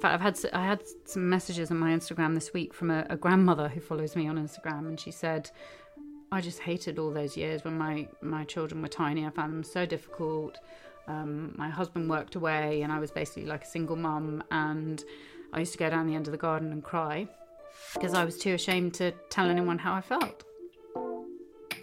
In 0.00 0.02
fact, 0.02 0.14
I've 0.14 0.22
had 0.22 0.54
I 0.54 0.64
had 0.64 0.82
some 1.04 1.28
messages 1.28 1.70
on 1.70 1.76
my 1.76 1.90
Instagram 1.90 2.32
this 2.32 2.54
week 2.54 2.72
from 2.72 2.90
a, 2.90 3.04
a 3.10 3.18
grandmother 3.18 3.68
who 3.68 3.82
follows 3.82 4.16
me 4.16 4.28
on 4.28 4.38
Instagram, 4.38 4.88
and 4.88 4.98
she 4.98 5.10
said, 5.10 5.50
"I 6.32 6.40
just 6.40 6.60
hated 6.60 6.98
all 6.98 7.10
those 7.10 7.36
years 7.36 7.64
when 7.64 7.76
my 7.76 8.08
my 8.22 8.44
children 8.44 8.80
were 8.80 8.88
tiny. 8.88 9.26
I 9.26 9.28
found 9.28 9.52
them 9.52 9.62
so 9.62 9.84
difficult. 9.84 10.56
Um, 11.06 11.52
my 11.58 11.68
husband 11.68 12.08
worked 12.08 12.34
away, 12.34 12.80
and 12.80 12.90
I 12.90 12.98
was 12.98 13.10
basically 13.10 13.44
like 13.44 13.64
a 13.64 13.66
single 13.66 13.94
mum. 13.94 14.42
And 14.50 15.04
I 15.52 15.58
used 15.58 15.72
to 15.72 15.78
go 15.78 15.90
down 15.90 16.06
the 16.06 16.14
end 16.14 16.26
of 16.26 16.32
the 16.32 16.38
garden 16.38 16.72
and 16.72 16.82
cry 16.82 17.28
because 17.92 18.14
I 18.14 18.24
was 18.24 18.38
too 18.38 18.54
ashamed 18.54 18.94
to 18.94 19.12
tell 19.28 19.50
anyone 19.50 19.76
how 19.76 19.92
I 19.92 20.00
felt. 20.00 20.44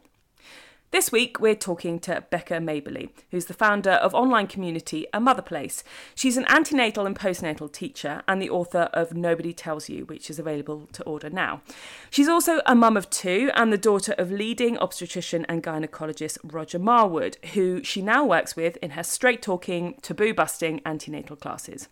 This 0.89 1.11
week, 1.11 1.41
we're 1.41 1.53
talking 1.53 1.99
to 1.99 2.23
Becca 2.29 2.55
Maberly, 2.55 3.09
who's 3.29 3.47
the 3.47 3.53
founder 3.53 3.91
of 3.91 4.15
online 4.15 4.47
community 4.47 5.05
A 5.13 5.19
Mother 5.19 5.41
Place. 5.41 5.83
She's 6.15 6.37
an 6.37 6.45
antenatal 6.47 7.05
and 7.05 7.13
postnatal 7.13 7.69
teacher 7.69 8.23
and 8.25 8.41
the 8.41 8.49
author 8.49 8.89
of 8.93 9.13
Nobody 9.13 9.51
Tells 9.51 9.89
You, 9.89 10.05
which 10.05 10.29
is 10.29 10.39
available 10.39 10.87
to 10.93 11.03
order 11.03 11.29
now. 11.29 11.61
She's 12.09 12.29
also 12.29 12.61
a 12.65 12.73
mum 12.73 12.95
of 12.95 13.09
two 13.09 13.51
and 13.53 13.73
the 13.73 13.77
daughter 13.77 14.15
of 14.17 14.31
leading 14.31 14.77
obstetrician 14.77 15.45
and 15.49 15.61
gynecologist 15.61 16.37
Roger 16.41 16.79
Marwood, 16.79 17.43
who 17.47 17.83
she 17.83 18.01
now 18.01 18.23
works 18.23 18.55
with 18.55 18.77
in 18.77 18.91
her 18.91 19.03
straight 19.03 19.41
talking, 19.41 19.95
taboo 20.01 20.33
busting 20.33 20.81
antenatal 20.85 21.35
classes. 21.35 21.89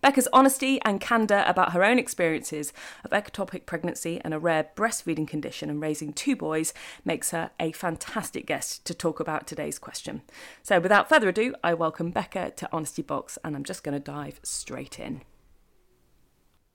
Becca's 0.00 0.28
honesty 0.32 0.80
and 0.82 1.00
candour 1.00 1.42
about 1.46 1.72
her 1.72 1.82
own 1.82 1.98
experiences 1.98 2.72
of 3.04 3.10
ectopic 3.10 3.66
pregnancy 3.66 4.20
and 4.24 4.32
a 4.32 4.38
rare 4.38 4.68
breastfeeding 4.76 5.26
condition 5.26 5.68
and 5.68 5.80
raising 5.80 6.12
two 6.12 6.36
boys 6.36 6.72
makes 7.04 7.32
her 7.32 7.50
a 7.58 7.72
fantastic 7.72 8.46
guest 8.46 8.84
to 8.86 8.94
talk 8.94 9.18
about 9.18 9.46
today's 9.46 9.78
question. 9.78 10.22
So, 10.62 10.78
without 10.78 11.08
further 11.08 11.28
ado, 11.28 11.54
I 11.64 11.74
welcome 11.74 12.12
Becca 12.12 12.52
to 12.52 12.68
Honesty 12.70 13.02
Box 13.02 13.38
and 13.42 13.56
I'm 13.56 13.64
just 13.64 13.82
going 13.82 13.94
to 13.94 14.00
dive 14.00 14.38
straight 14.44 15.00
in. 15.00 15.22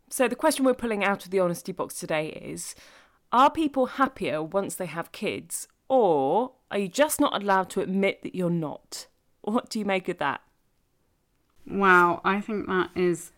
So, 0.09 0.27
the 0.27 0.35
question 0.35 0.65
we're 0.65 0.73
pulling 0.73 1.05
out 1.05 1.23
of 1.23 1.31
the 1.31 1.39
Honesty 1.39 1.71
Box 1.71 1.95
today 1.95 2.27
is 2.27 2.75
Are 3.31 3.49
people 3.49 3.85
happier 3.85 4.43
once 4.43 4.75
they 4.75 4.85
have 4.85 5.13
kids, 5.13 5.69
or 5.87 6.51
are 6.69 6.77
you 6.77 6.89
just 6.89 7.21
not 7.21 7.41
allowed 7.41 7.69
to 7.71 7.81
admit 7.81 8.21
that 8.23 8.35
you're 8.35 8.49
not? 8.49 9.07
What 9.41 9.69
do 9.69 9.79
you 9.79 9.85
make 9.85 10.09
of 10.09 10.17
that? 10.17 10.41
Wow, 11.67 12.21
I 12.23 12.41
think 12.41 12.67
that 12.67 12.89
is 12.95 13.31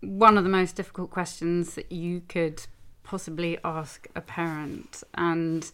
one 0.00 0.38
of 0.38 0.44
the 0.44 0.50
most 0.50 0.76
difficult 0.76 1.10
questions 1.10 1.74
that 1.74 1.92
you 1.92 2.22
could 2.28 2.66
possibly 3.02 3.58
ask 3.64 4.08
a 4.14 4.20
parent. 4.20 5.02
And 5.14 5.70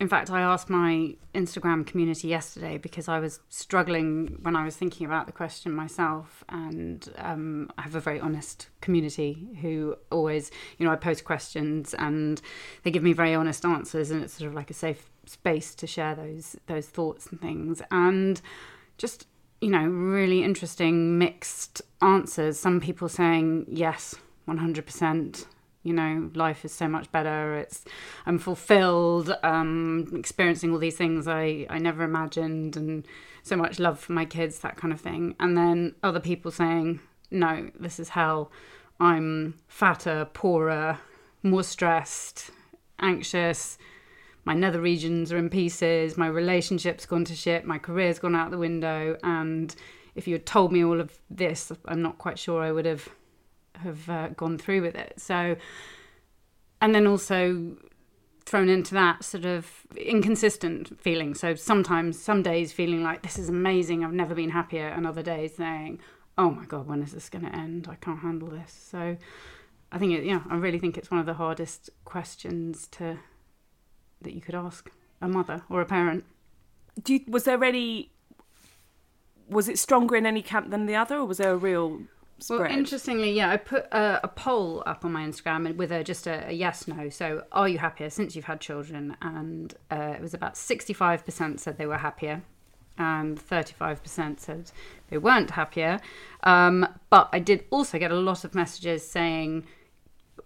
in 0.00 0.08
fact, 0.08 0.30
I 0.30 0.42
asked 0.42 0.68
my 0.68 1.14
Instagram 1.34 1.86
community 1.86 2.28
yesterday 2.28 2.76
because 2.76 3.08
I 3.08 3.20
was 3.20 3.40
struggling 3.48 4.38
when 4.42 4.56
I 4.56 4.64
was 4.64 4.76
thinking 4.76 5.06
about 5.06 5.26
the 5.26 5.32
question 5.32 5.72
myself. 5.72 6.44
And 6.48 7.08
um, 7.16 7.70
I 7.78 7.82
have 7.82 7.94
a 7.94 8.00
very 8.00 8.20
honest 8.20 8.68
community 8.80 9.48
who 9.62 9.96
always, 10.10 10.50
you 10.78 10.84
know, 10.84 10.92
I 10.92 10.96
post 10.96 11.24
questions 11.24 11.94
and 11.94 12.42
they 12.82 12.90
give 12.90 13.02
me 13.02 13.12
very 13.12 13.34
honest 13.34 13.64
answers, 13.64 14.10
and 14.10 14.22
it's 14.22 14.34
sort 14.34 14.48
of 14.48 14.54
like 14.54 14.70
a 14.70 14.74
safe 14.74 15.10
space 15.26 15.74
to 15.76 15.86
share 15.86 16.14
those 16.14 16.56
those 16.66 16.86
thoughts 16.88 17.28
and 17.28 17.40
things. 17.40 17.80
And 17.90 18.42
just 18.98 19.26
you 19.64 19.70
know, 19.70 19.86
really 19.86 20.44
interesting 20.44 21.16
mixed 21.16 21.80
answers. 22.02 22.58
Some 22.58 22.80
people 22.80 23.08
saying, 23.08 23.64
yes, 23.66 24.14
100%. 24.46 25.46
You 25.84 25.92
know, 25.94 26.30
life 26.34 26.66
is 26.66 26.72
so 26.72 26.86
much 26.86 27.10
better. 27.10 27.56
It's 27.56 27.82
I'm 28.26 28.38
fulfilled, 28.38 29.34
um, 29.42 30.12
experiencing 30.14 30.70
all 30.70 30.78
these 30.78 30.98
things 30.98 31.26
I, 31.26 31.66
I 31.70 31.78
never 31.78 32.04
imagined, 32.04 32.76
and 32.76 33.06
so 33.42 33.56
much 33.56 33.78
love 33.78 33.98
for 33.98 34.12
my 34.12 34.26
kids, 34.26 34.58
that 34.58 34.76
kind 34.76 34.92
of 34.92 35.00
thing. 35.00 35.34
And 35.40 35.56
then 35.56 35.94
other 36.02 36.20
people 36.20 36.50
saying, 36.50 37.00
no, 37.30 37.70
this 37.80 37.98
is 37.98 38.10
hell. 38.10 38.52
I'm 39.00 39.54
fatter, 39.66 40.26
poorer, 40.26 40.98
more 41.42 41.62
stressed, 41.62 42.50
anxious, 42.98 43.78
my 44.44 44.54
nether 44.54 44.80
regions 44.80 45.32
are 45.32 45.38
in 45.38 45.48
pieces, 45.48 46.16
my 46.16 46.26
relationship's 46.26 47.06
gone 47.06 47.24
to 47.24 47.34
shit, 47.34 47.64
my 47.64 47.78
career's 47.78 48.18
gone 48.18 48.34
out 48.34 48.50
the 48.50 48.58
window, 48.58 49.16
and 49.22 49.74
if 50.14 50.28
you 50.28 50.34
had 50.34 50.46
told 50.46 50.72
me 50.72 50.84
all 50.84 51.00
of 51.00 51.18
this, 51.30 51.72
I'm 51.86 52.02
not 52.02 52.18
quite 52.18 52.38
sure 52.38 52.62
I 52.62 52.72
would 52.72 52.86
have 52.86 53.08
have 53.76 54.08
uh, 54.08 54.28
gone 54.28 54.56
through 54.56 54.82
with 54.82 54.94
it. 54.94 55.14
So, 55.20 55.56
and 56.80 56.94
then 56.94 57.06
also 57.06 57.76
thrown 58.46 58.68
into 58.68 58.94
that 58.94 59.24
sort 59.24 59.44
of 59.44 59.68
inconsistent 59.96 61.00
feeling. 61.00 61.34
So 61.34 61.54
sometimes, 61.54 62.18
some 62.20 62.42
days 62.42 62.72
feeling 62.72 63.02
like 63.02 63.22
this 63.22 63.38
is 63.38 63.48
amazing, 63.48 64.04
I've 64.04 64.12
never 64.12 64.34
been 64.34 64.50
happier, 64.50 64.88
and 64.88 65.06
other 65.06 65.22
days 65.22 65.56
saying, 65.56 66.00
oh 66.36 66.50
my 66.50 66.64
god, 66.66 66.86
when 66.86 67.02
is 67.02 67.12
this 67.12 67.28
going 67.28 67.44
to 67.44 67.54
end? 67.54 67.88
I 67.90 67.94
can't 67.96 68.20
handle 68.20 68.48
this. 68.48 68.72
So, 68.90 69.16
I 69.90 69.98
think 69.98 70.12
it, 70.12 70.24
yeah, 70.24 70.42
I 70.50 70.56
really 70.56 70.78
think 70.78 70.98
it's 70.98 71.10
one 71.10 71.20
of 71.20 71.26
the 71.26 71.34
hardest 71.34 71.88
questions 72.04 72.88
to 72.92 73.18
that 74.24 74.34
you 74.34 74.40
could 74.40 74.54
ask 74.54 74.90
a 75.20 75.28
mother 75.28 75.62
or 75.70 75.80
a 75.80 75.86
parent. 75.86 76.24
Do 77.02 77.14
you, 77.14 77.20
was 77.28 77.44
there 77.44 77.62
any? 77.62 78.10
Was 79.48 79.68
it 79.68 79.78
stronger 79.78 80.16
in 80.16 80.26
any 80.26 80.42
camp 80.42 80.70
than 80.70 80.86
the 80.86 80.96
other, 80.96 81.16
or 81.16 81.26
was 81.26 81.38
there 81.38 81.52
a 81.52 81.56
real 81.56 82.02
spread? 82.38 82.60
Well, 82.60 82.70
interestingly, 82.70 83.32
yeah, 83.32 83.50
I 83.50 83.56
put 83.56 83.84
a, 83.92 84.20
a 84.24 84.28
poll 84.28 84.82
up 84.86 85.04
on 85.04 85.12
my 85.12 85.24
Instagram 85.26 85.76
with 85.76 85.92
a, 85.92 86.02
just 86.02 86.26
a, 86.26 86.48
a 86.48 86.52
yes 86.52 86.88
no. 86.88 87.08
So, 87.08 87.44
are 87.52 87.68
you 87.68 87.78
happier 87.78 88.10
since 88.10 88.36
you've 88.36 88.44
had 88.46 88.60
children? 88.60 89.16
And 89.22 89.74
uh, 89.90 90.14
it 90.16 90.20
was 90.20 90.34
about 90.34 90.54
65% 90.54 91.60
said 91.60 91.78
they 91.78 91.86
were 91.86 91.98
happier, 91.98 92.42
and 92.98 93.38
35% 93.38 94.40
said 94.40 94.70
they 95.10 95.18
weren't 95.18 95.50
happier. 95.50 96.00
Um, 96.42 96.86
but 97.10 97.28
I 97.32 97.38
did 97.38 97.64
also 97.70 97.98
get 97.98 98.10
a 98.10 98.16
lot 98.16 98.44
of 98.44 98.54
messages 98.54 99.06
saying, 99.08 99.66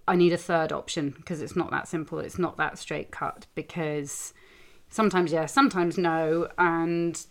I 0.09 0.17
need 0.17 0.33
a 0.33 0.39
third 0.39 0.73
option 0.73 1.11
because 1.11 1.43
it's 1.43 1.55
not 1.55 1.71
that 1.71 1.87
simple. 1.87 2.19
It's 2.19 2.39
not 2.39 2.57
that 2.57 2.79
straight 2.79 3.11
cut 3.11 3.47
because 3.55 4.33
sometimes 4.89 5.33
yes, 5.33 5.53
sometimes 5.53 5.99
no, 5.99 6.49
and 6.57 7.25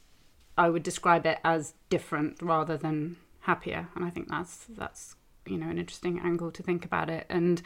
I 0.60 0.70
would 0.70 0.84
describe 0.84 1.26
it 1.26 1.40
as 1.44 1.74
different 1.90 2.40
rather 2.40 2.78
than 2.78 3.18
happier. 3.42 3.88
And 3.96 4.06
I 4.06 4.12
think 4.12 4.30
that's 4.30 4.66
that's 4.70 5.16
you 5.48 5.58
know 5.58 5.70
an 5.70 5.80
interesting 5.80 6.20
angle 6.20 6.52
to 6.52 6.62
think 6.62 6.86
about 6.86 7.10
it. 7.10 7.26
And 7.30 7.64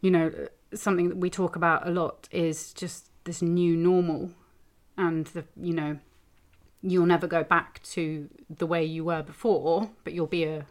you 0.00 0.10
know 0.10 0.32
something 0.74 1.08
that 1.08 1.18
we 1.18 1.30
talk 1.30 1.54
about 1.54 1.86
a 1.86 1.90
lot 1.90 2.28
is 2.32 2.72
just 2.72 3.08
this 3.22 3.40
new 3.40 3.76
normal, 3.76 4.32
and 4.98 5.26
the 5.28 5.44
you 5.56 5.74
know 5.74 5.98
you'll 6.82 7.06
never 7.06 7.28
go 7.28 7.44
back 7.44 7.80
to 7.84 8.28
the 8.50 8.66
way 8.66 8.84
you 8.84 9.04
were 9.04 9.22
before, 9.22 9.90
but 10.02 10.12
you'll 10.12 10.26
be 10.26 10.42
a 10.42 10.66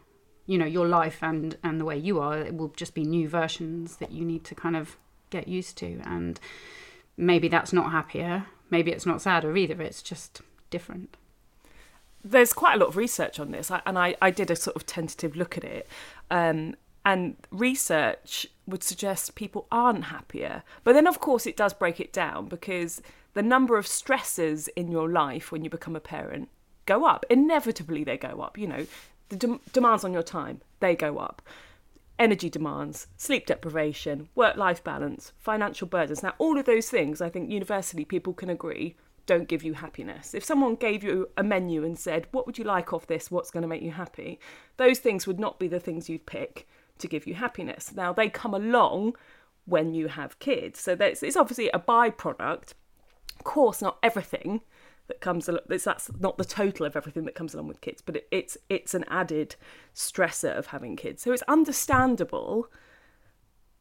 you 0.46 0.58
know 0.58 0.66
your 0.66 0.86
life 0.88 1.22
and 1.22 1.56
and 1.62 1.80
the 1.80 1.84
way 1.84 1.96
you 1.96 2.20
are 2.20 2.38
it 2.38 2.56
will 2.56 2.72
just 2.76 2.94
be 2.94 3.04
new 3.04 3.28
versions 3.28 3.96
that 3.96 4.12
you 4.12 4.24
need 4.24 4.44
to 4.44 4.54
kind 4.54 4.76
of 4.76 4.96
get 5.30 5.48
used 5.48 5.78
to. 5.78 6.00
And 6.04 6.38
maybe 7.16 7.48
that's 7.48 7.72
not 7.72 7.92
happier 7.92 8.46
maybe 8.72 8.90
it's 8.90 9.06
not 9.06 9.22
sadder 9.22 9.56
either 9.56 9.80
it's 9.80 10.02
just 10.02 10.40
different. 10.70 11.16
There's 12.24 12.52
quite 12.52 12.74
a 12.74 12.78
lot 12.78 12.88
of 12.88 12.96
research 12.96 13.38
on 13.38 13.50
this 13.52 13.70
and 13.70 13.98
i, 13.98 14.16
I 14.20 14.30
did 14.30 14.50
a 14.50 14.56
sort 14.56 14.74
of 14.74 14.86
tentative 14.86 15.36
look 15.36 15.56
at 15.56 15.62
it. 15.62 15.86
Um, 16.30 16.74
and 17.04 17.36
research 17.50 18.46
would 18.66 18.82
suggest 18.82 19.34
people 19.34 19.66
aren't 19.70 20.04
happier. 20.04 20.62
But 20.84 20.94
then 20.94 21.06
of 21.06 21.20
course 21.20 21.46
it 21.46 21.56
does 21.56 21.74
break 21.74 22.00
it 22.00 22.12
down 22.12 22.46
because 22.46 23.02
the 23.34 23.42
number 23.42 23.76
of 23.76 23.86
stresses 23.86 24.68
in 24.68 24.90
your 24.90 25.08
life 25.08 25.52
when 25.52 25.62
you 25.62 25.70
become 25.70 25.96
a 25.96 26.00
parent 26.00 26.48
go 26.86 27.04
up. 27.04 27.26
Inevitably 27.28 28.04
they 28.04 28.16
go 28.16 28.40
up 28.40 28.56
you 28.56 28.66
know 28.66 28.86
the 29.32 29.46
de- 29.46 29.60
demands 29.72 30.04
on 30.04 30.12
your 30.12 30.22
time 30.22 30.60
they 30.80 30.94
go 30.94 31.18
up. 31.18 31.42
Energy 32.18 32.50
demands 32.50 33.06
sleep 33.16 33.46
deprivation 33.46 34.28
work 34.34 34.56
life 34.56 34.84
balance 34.84 35.32
financial 35.38 35.88
burdens. 35.88 36.22
Now 36.22 36.34
all 36.38 36.58
of 36.58 36.66
those 36.66 36.90
things 36.90 37.20
i 37.20 37.28
think 37.28 37.50
universally 37.50 38.04
people 38.04 38.34
can 38.34 38.50
agree 38.50 38.94
don't 39.24 39.48
give 39.48 39.62
you 39.62 39.74
happiness. 39.74 40.34
If 40.34 40.44
someone 40.44 40.74
gave 40.74 41.04
you 41.04 41.30
a 41.36 41.44
menu 41.44 41.84
and 41.84 41.98
said 41.98 42.26
what 42.32 42.46
would 42.46 42.58
you 42.58 42.64
like 42.64 42.92
off 42.92 43.06
this? 43.06 43.30
What's 43.30 43.50
going 43.50 43.62
to 43.62 43.68
make 43.68 43.82
you 43.82 43.92
happy? 43.92 44.38
Those 44.76 44.98
things 44.98 45.26
would 45.26 45.40
not 45.40 45.58
be 45.58 45.68
the 45.68 45.80
things 45.80 46.08
you'd 46.08 46.26
pick 46.26 46.68
to 46.98 47.08
give 47.08 47.26
you 47.26 47.34
happiness. 47.34 47.92
Now 47.94 48.12
they 48.12 48.28
come 48.28 48.52
along 48.52 49.16
when 49.64 49.94
you 49.94 50.08
have 50.08 50.38
kids. 50.40 50.80
So 50.80 50.96
it's 51.00 51.36
obviously 51.36 51.70
a 51.70 51.78
byproduct. 51.78 52.74
Of 53.38 53.44
course 53.44 53.80
not 53.80 53.98
everything 54.02 54.60
that 55.12 55.20
comes 55.20 55.48
along. 55.48 55.60
That's 55.68 56.10
not 56.18 56.38
the 56.38 56.44
total 56.44 56.86
of 56.86 56.96
everything 56.96 57.24
that 57.26 57.34
comes 57.34 57.52
along 57.52 57.68
with 57.68 57.82
kids, 57.82 58.00
but 58.00 58.16
it, 58.16 58.28
it's 58.30 58.56
it's 58.70 58.94
an 58.94 59.04
added 59.08 59.56
stressor 59.94 60.56
of 60.56 60.66
having 60.66 60.96
kids. 60.96 61.22
So 61.22 61.32
it's 61.32 61.42
understandable 61.42 62.68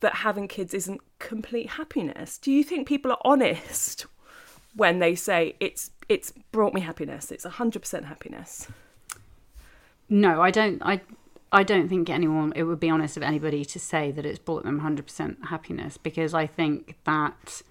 that 0.02 0.16
having 0.16 0.48
kids 0.48 0.74
isn't 0.74 1.00
complete 1.20 1.72
happiness. 1.72 2.38
Do 2.38 2.52
you 2.52 2.64
think 2.64 2.88
people 2.88 3.12
are 3.12 3.22
honest 3.24 4.06
when 4.76 5.00
they 5.00 5.16
say 5.16 5.56
it's 5.60 5.92
it's 6.10 6.34
brought 6.52 6.74
me 6.74 6.82
happiness? 6.82 7.32
It's 7.32 7.46
hundred 7.46 7.80
percent 7.80 8.06
happiness. 8.06 8.68
No, 10.10 10.42
I 10.42 10.52
don't. 10.52 10.82
I 10.84 11.00
I 11.54 11.64
don't 11.64 11.88
think 11.88 12.10
anyone. 12.10 12.52
It 12.58 12.64
would 12.64 12.80
be 12.82 12.90
honest 12.90 13.16
of 13.16 13.24
anybody 13.24 13.64
to 13.64 13.80
say 13.80 14.12
that 14.12 14.26
it's 14.26 14.40
brought 14.40 14.64
them 14.64 14.80
hundred 14.80 15.06
percent 15.06 15.46
happiness 15.46 15.98
because 15.98 16.34
I 16.34 16.46
think 16.46 16.98
that 17.06 17.62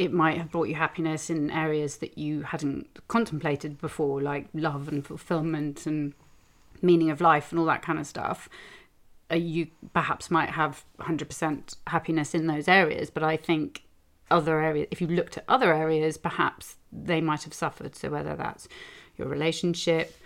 it 0.00 0.14
might 0.14 0.38
have 0.38 0.50
brought 0.50 0.66
you 0.66 0.76
happiness 0.76 1.28
in 1.28 1.50
areas 1.50 1.98
that 1.98 2.16
you 2.16 2.40
hadn't 2.40 2.88
contemplated 3.06 3.78
before, 3.78 4.22
like 4.22 4.46
love 4.54 4.88
and 4.88 5.06
fulfillment 5.06 5.84
and 5.84 6.14
meaning 6.80 7.10
of 7.10 7.20
life 7.20 7.52
and 7.52 7.58
all 7.58 7.66
that 7.66 7.82
kind 7.82 7.98
of 7.98 8.06
stuff. 8.06 8.48
Uh, 9.30 9.34
you 9.34 9.66
perhaps 9.92 10.30
might 10.30 10.48
have 10.48 10.86
100% 11.00 11.76
happiness 11.88 12.34
in 12.34 12.46
those 12.46 12.66
areas, 12.66 13.10
but 13.10 13.22
I 13.22 13.36
think 13.36 13.82
other 14.30 14.62
areas, 14.62 14.88
if 14.90 15.02
you 15.02 15.06
looked 15.06 15.36
at 15.36 15.44
other 15.48 15.74
areas, 15.74 16.16
perhaps 16.16 16.76
they 16.90 17.20
might 17.20 17.42
have 17.42 17.52
suffered. 17.52 17.94
So, 17.94 18.08
whether 18.08 18.34
that's 18.34 18.68
your 19.18 19.28
relationship, 19.28 20.16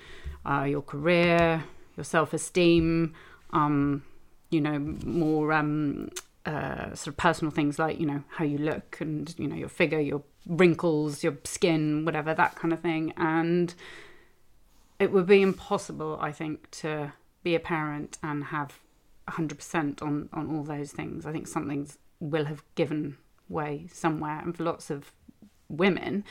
uh, 0.46 0.66
your 0.68 0.82
career, 0.82 1.64
your 1.96 2.04
self 2.04 2.32
esteem, 2.32 3.12
um, 3.50 4.04
you 4.50 4.60
know, 4.60 4.78
more 4.78 5.52
um, 5.52 6.10
uh, 6.46 6.94
sort 6.94 7.08
of 7.08 7.16
personal 7.16 7.50
things 7.50 7.78
like 7.78 7.98
you 7.98 8.06
know 8.06 8.22
how 8.28 8.44
you 8.44 8.58
look 8.58 8.98
and 9.00 9.34
you 9.38 9.46
know 9.46 9.56
your 9.56 9.68
figure, 9.68 10.00
your 10.00 10.22
wrinkles, 10.46 11.24
your 11.24 11.38
skin, 11.44 12.04
whatever 12.04 12.34
that 12.34 12.54
kind 12.54 12.72
of 12.72 12.80
thing, 12.80 13.12
and 13.16 13.74
it 14.98 15.10
would 15.10 15.26
be 15.26 15.42
impossible, 15.42 16.18
I 16.20 16.32
think, 16.32 16.70
to 16.82 17.12
be 17.42 17.54
a 17.54 17.60
parent 17.60 18.18
and 18.22 18.44
have 18.44 18.78
100% 19.28 20.02
on 20.02 20.28
on 20.32 20.54
all 20.54 20.64
those 20.64 20.92
things. 20.92 21.26
I 21.26 21.32
think 21.32 21.48
something 21.48 21.88
will 22.20 22.44
have 22.44 22.62
given 22.74 23.16
way 23.48 23.88
somewhere, 23.92 24.40
and 24.40 24.56
for 24.56 24.64
lots 24.64 24.90
of 24.90 25.12
women, 25.68 26.24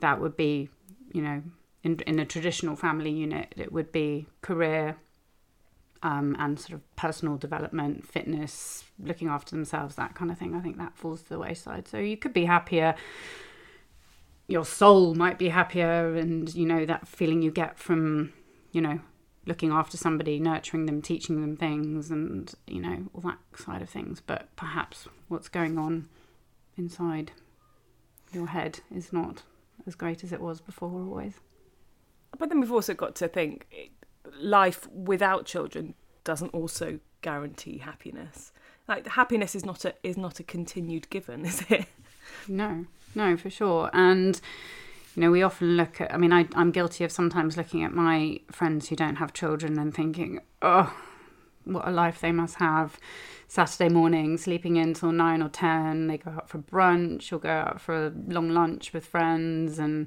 that 0.00 0.20
would 0.20 0.36
be 0.36 0.68
you 1.12 1.22
know 1.22 1.42
in 1.84 2.00
in 2.06 2.18
a 2.18 2.26
traditional 2.26 2.76
family 2.76 3.10
unit, 3.12 3.54
it 3.56 3.72
would 3.72 3.92
be 3.92 4.26
career 4.42 4.96
um, 6.02 6.36
and 6.38 6.58
sort 6.58 6.74
of 6.74 6.96
personal 6.96 7.36
development, 7.36 8.06
fitness, 8.06 8.84
looking 9.02 9.28
after 9.28 9.54
themselves, 9.54 9.96
that 9.96 10.14
kind 10.14 10.30
of 10.30 10.38
thing. 10.38 10.54
I 10.54 10.60
think 10.60 10.78
that 10.78 10.96
falls 10.96 11.22
to 11.22 11.28
the 11.30 11.38
wayside. 11.38 11.88
So 11.88 11.98
you 11.98 12.16
could 12.16 12.32
be 12.32 12.44
happier. 12.44 12.94
Your 14.46 14.64
soul 14.64 15.14
might 15.14 15.38
be 15.38 15.48
happier, 15.48 16.14
and 16.14 16.52
you 16.54 16.66
know 16.66 16.86
that 16.86 17.06
feeling 17.06 17.42
you 17.42 17.50
get 17.50 17.78
from, 17.78 18.32
you 18.72 18.80
know, 18.80 19.00
looking 19.46 19.72
after 19.72 19.96
somebody, 19.96 20.38
nurturing 20.38 20.86
them, 20.86 21.02
teaching 21.02 21.40
them 21.40 21.56
things, 21.56 22.10
and 22.10 22.54
you 22.66 22.80
know 22.80 23.08
all 23.12 23.20
that 23.22 23.38
side 23.56 23.82
of 23.82 23.90
things. 23.90 24.22
But 24.24 24.54
perhaps 24.56 25.06
what's 25.28 25.48
going 25.48 25.78
on 25.78 26.08
inside 26.76 27.32
your 28.32 28.48
head 28.48 28.80
is 28.94 29.12
not 29.12 29.42
as 29.86 29.94
great 29.94 30.24
as 30.24 30.32
it 30.32 30.40
was 30.40 30.60
before, 30.60 30.90
always. 30.90 31.34
But 32.38 32.48
then 32.48 32.60
we've 32.60 32.72
also 32.72 32.94
got 32.94 33.14
to 33.16 33.28
think 33.28 33.90
life 34.38 34.88
without 34.90 35.44
children 35.44 35.94
doesn't 36.24 36.50
also 36.50 37.00
guarantee 37.22 37.78
happiness. 37.78 38.52
Like 38.86 39.06
happiness 39.08 39.54
is 39.54 39.64
not 39.64 39.84
a 39.84 39.94
is 40.02 40.16
not 40.16 40.40
a 40.40 40.42
continued 40.42 41.10
given, 41.10 41.44
is 41.44 41.64
it? 41.68 41.86
No, 42.46 42.86
no, 43.14 43.36
for 43.36 43.50
sure. 43.50 43.90
And 43.92 44.40
you 45.14 45.22
know, 45.22 45.30
we 45.30 45.42
often 45.42 45.76
look 45.76 46.00
at. 46.00 46.12
I 46.12 46.16
mean, 46.16 46.32
I, 46.32 46.46
I'm 46.54 46.70
guilty 46.70 47.04
of 47.04 47.12
sometimes 47.12 47.56
looking 47.56 47.82
at 47.82 47.92
my 47.92 48.40
friends 48.50 48.88
who 48.88 48.96
don't 48.96 49.16
have 49.16 49.32
children 49.32 49.78
and 49.78 49.94
thinking, 49.94 50.40
oh, 50.62 50.94
what 51.64 51.88
a 51.88 51.90
life 51.90 52.20
they 52.20 52.32
must 52.32 52.56
have. 52.56 52.98
Saturday 53.48 53.88
morning, 53.88 54.36
sleeping 54.36 54.76
in 54.76 54.94
till 54.94 55.12
nine 55.12 55.42
or 55.42 55.48
ten. 55.48 56.06
They 56.06 56.18
go 56.18 56.30
out 56.30 56.48
for 56.48 56.58
brunch 56.58 57.32
or 57.32 57.38
go 57.38 57.48
out 57.48 57.80
for 57.80 58.06
a 58.06 58.12
long 58.26 58.50
lunch 58.50 58.92
with 58.92 59.06
friends 59.06 59.78
and 59.78 60.06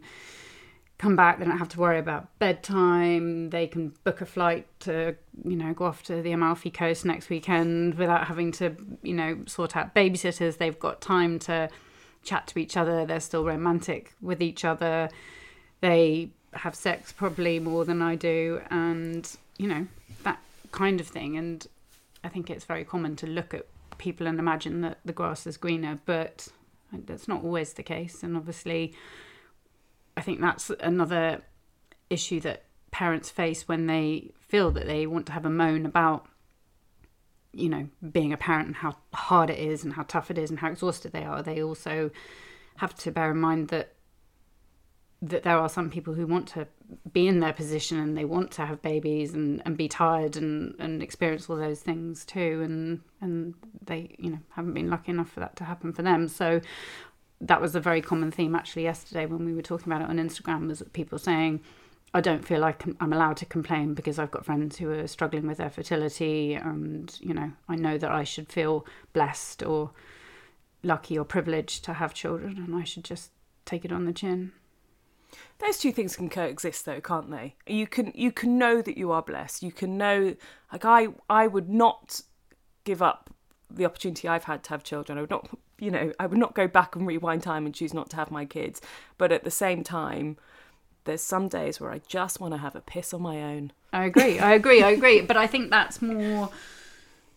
come 1.01 1.15
back 1.15 1.39
they 1.39 1.46
don't 1.46 1.58
have 1.58 1.67
to 1.67 1.79
worry 1.79 1.98
about 1.98 2.27
bedtime 2.38 3.50
they 3.50 3.65
can 3.65 3.91
book 4.03 4.22
a 4.22 4.25
flight 4.25 4.67
to 4.79 5.15
you 5.43 5.55
know 5.55 5.74
go 5.74 5.86
off 5.86 6.03
to 6.03 6.22
the 6.22 6.31
amalfi 6.31 6.70
coast 6.70 7.05
next 7.05 7.27
weekend 7.27 7.96
without 7.96 8.27
having 8.27 8.51
to 8.51 8.75
you 9.01 9.13
know 9.13 9.39
sort 9.48 9.75
out 9.75 9.96
babysitters. 9.96 10.60
They've 10.60 10.77
got 10.77 11.01
time 11.01 11.39
to 11.39 11.70
chat 12.24 12.46
to 12.48 12.60
each 12.60 12.77
other. 12.77 13.03
They're 13.03 13.20
still 13.20 13.43
romantic 13.43 14.13
with 14.22 14.43
each 14.43 14.63
other. 14.63 15.10
They 15.79 16.29
have 16.53 16.75
sex 16.75 17.12
probably 17.12 17.60
more 17.60 17.84
than 17.86 18.01
i 18.01 18.13
do 18.13 18.62
and 18.70 19.38
you 19.58 19.67
know 19.67 19.88
that 20.24 20.39
kind 20.72 21.00
of 21.01 21.08
thing. 21.08 21.36
And 21.36 21.65
i 22.24 22.29
think 22.29 22.51
it's 22.51 22.65
very 22.65 22.86
common 22.86 23.15
to 23.15 23.25
look 23.25 23.55
at 23.55 23.65
people 23.98 24.27
and 24.27 24.38
imagine 24.38 24.81
that 24.81 25.00
the 25.03 25.13
grass 25.13 25.48
is 25.48 25.58
greener 25.58 26.00
but 26.05 26.48
that's 26.93 27.27
not 27.27 27.43
always 27.43 27.74
the 27.74 27.84
case. 27.84 28.22
And 28.22 28.38
obviously 28.38 28.93
I 30.21 30.23
think 30.23 30.39
that's 30.39 30.69
another 30.81 31.41
issue 32.11 32.41
that 32.41 32.65
parents 32.91 33.31
face 33.31 33.67
when 33.67 33.87
they 33.87 34.29
feel 34.37 34.69
that 34.69 34.85
they 34.85 35.07
want 35.07 35.25
to 35.25 35.31
have 35.31 35.45
a 35.45 35.49
moan 35.49 35.83
about 35.83 36.27
you 37.53 37.67
know 37.67 37.87
being 38.11 38.31
a 38.31 38.37
parent 38.37 38.67
and 38.67 38.75
how 38.75 38.97
hard 39.15 39.49
it 39.49 39.57
is 39.57 39.83
and 39.83 39.93
how 39.93 40.03
tough 40.03 40.29
it 40.29 40.37
is 40.37 40.51
and 40.51 40.59
how 40.59 40.69
exhausted 40.69 41.11
they 41.11 41.23
are. 41.23 41.41
They 41.41 41.63
also 41.63 42.11
have 42.77 42.93
to 42.97 43.11
bear 43.11 43.31
in 43.31 43.37
mind 43.37 43.69
that 43.69 43.95
that 45.23 45.41
there 45.41 45.57
are 45.57 45.69
some 45.69 45.89
people 45.89 46.13
who 46.13 46.27
want 46.27 46.47
to 46.49 46.67
be 47.11 47.27
in 47.27 47.39
their 47.39 47.53
position 47.53 47.97
and 47.97 48.15
they 48.15 48.25
want 48.25 48.51
to 48.51 48.65
have 48.67 48.79
babies 48.83 49.33
and, 49.33 49.63
and 49.65 49.75
be 49.75 49.87
tired 49.87 50.37
and, 50.37 50.75
and 50.77 51.01
experience 51.01 51.49
all 51.49 51.55
those 51.55 51.79
things 51.79 52.25
too. 52.25 52.61
And 52.63 53.01
and 53.21 53.55
they 53.83 54.15
you 54.19 54.29
know 54.29 54.39
haven't 54.51 54.75
been 54.75 54.91
lucky 54.91 55.13
enough 55.13 55.31
for 55.31 55.39
that 55.39 55.55
to 55.55 55.63
happen 55.63 55.91
for 55.93 56.03
them. 56.03 56.27
So 56.27 56.61
that 57.41 57.60
was 57.60 57.75
a 57.75 57.79
very 57.79 58.01
common 58.01 58.31
theme 58.31 58.55
actually 58.55 58.83
yesterday 58.83 59.25
when 59.25 59.43
we 59.45 59.53
were 59.53 59.62
talking 59.62 59.91
about 59.91 60.03
it 60.03 60.10
on 60.10 60.17
Instagram 60.17 60.67
was 60.67 60.83
people 60.93 61.17
saying 61.17 61.60
I 62.13 62.21
don't 62.21 62.45
feel 62.45 62.60
like 62.60 62.83
I'm 63.00 63.13
allowed 63.13 63.38
to 63.38 63.45
complain 63.45 63.93
because 63.93 64.19
I've 64.19 64.31
got 64.31 64.45
friends 64.45 64.77
who 64.77 64.91
are 64.91 65.07
struggling 65.07 65.48
with 65.48 65.57
their 65.57 65.69
fertility 65.69 66.53
and 66.53 67.15
you 67.19 67.33
know 67.33 67.51
I 67.67 67.75
know 67.75 67.98
that 67.98 68.12
I 68.12 68.24
should 68.24 68.51
feel 68.51 68.86
blessed 69.13 69.63
or 69.63 69.91
lucky 70.83 71.17
or 71.17 71.25
privileged 71.25 71.83
to 71.86 71.93
have 71.93 72.13
children 72.13 72.57
and 72.57 72.75
I 72.75 72.83
should 72.83 73.03
just 73.03 73.31
take 73.65 73.86
it 73.86 73.91
on 73.91 74.05
the 74.05 74.13
chin. 74.13 74.51
Those 75.60 75.77
two 75.77 75.91
things 75.91 76.15
can 76.15 76.29
coexist 76.29 76.86
though, 76.86 77.00
can't 77.00 77.31
they? 77.31 77.55
You 77.65 77.88
can 77.88 78.12
you 78.13 78.31
can 78.31 78.57
know 78.57 78.81
that 78.81 78.98
you 78.98 79.12
are 79.12 79.21
blessed. 79.21 79.63
You 79.63 79.71
can 79.71 79.98
know 79.98 80.36
like 80.71 80.86
I 80.86 81.07
I 81.29 81.48
would 81.48 81.69
not 81.69 82.21
give 82.83 83.01
up 83.01 83.33
the 83.69 83.86
opportunity 83.86 84.27
I've 84.27 84.43
had 84.43 84.63
to 84.65 84.69
have 84.71 84.83
children. 84.83 85.17
I 85.17 85.21
would 85.21 85.29
not, 85.29 85.50
you 85.81 85.89
know, 85.89 86.13
I 86.19 86.27
would 86.27 86.38
not 86.38 86.53
go 86.53 86.67
back 86.67 86.95
and 86.95 87.07
rewind 87.07 87.41
time 87.41 87.65
and 87.65 87.73
choose 87.73 87.93
not 87.93 88.09
to 88.11 88.15
have 88.15 88.31
my 88.31 88.45
kids. 88.45 88.79
But 89.17 89.31
at 89.31 89.43
the 89.43 89.51
same 89.51 89.83
time, 89.83 90.38
there's 91.05 91.23
some 91.23 91.47
days 91.47 91.81
where 91.81 91.91
I 91.91 92.01
just 92.07 92.39
want 92.39 92.53
to 92.53 92.59
have 92.59 92.75
a 92.75 92.81
piss 92.81 93.13
on 93.13 93.23
my 93.23 93.41
own. 93.41 93.73
I 93.91 94.05
agree. 94.05 94.38
I 94.38 94.53
agree. 94.53 94.83
I 94.83 94.91
agree. 94.91 95.21
But 95.21 95.38
I 95.38 95.47
think 95.47 95.71
that's 95.71 96.01
more. 96.01 96.51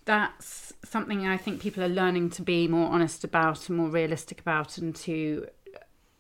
That's 0.04 0.74
something 0.84 1.26
I 1.26 1.38
think 1.38 1.62
people 1.62 1.82
are 1.82 1.88
learning 1.88 2.30
to 2.30 2.42
be 2.42 2.68
more 2.68 2.90
honest 2.90 3.24
about 3.24 3.68
and 3.70 3.78
more 3.78 3.88
realistic 3.88 4.40
about, 4.40 4.76
and 4.76 4.94
to 4.96 5.48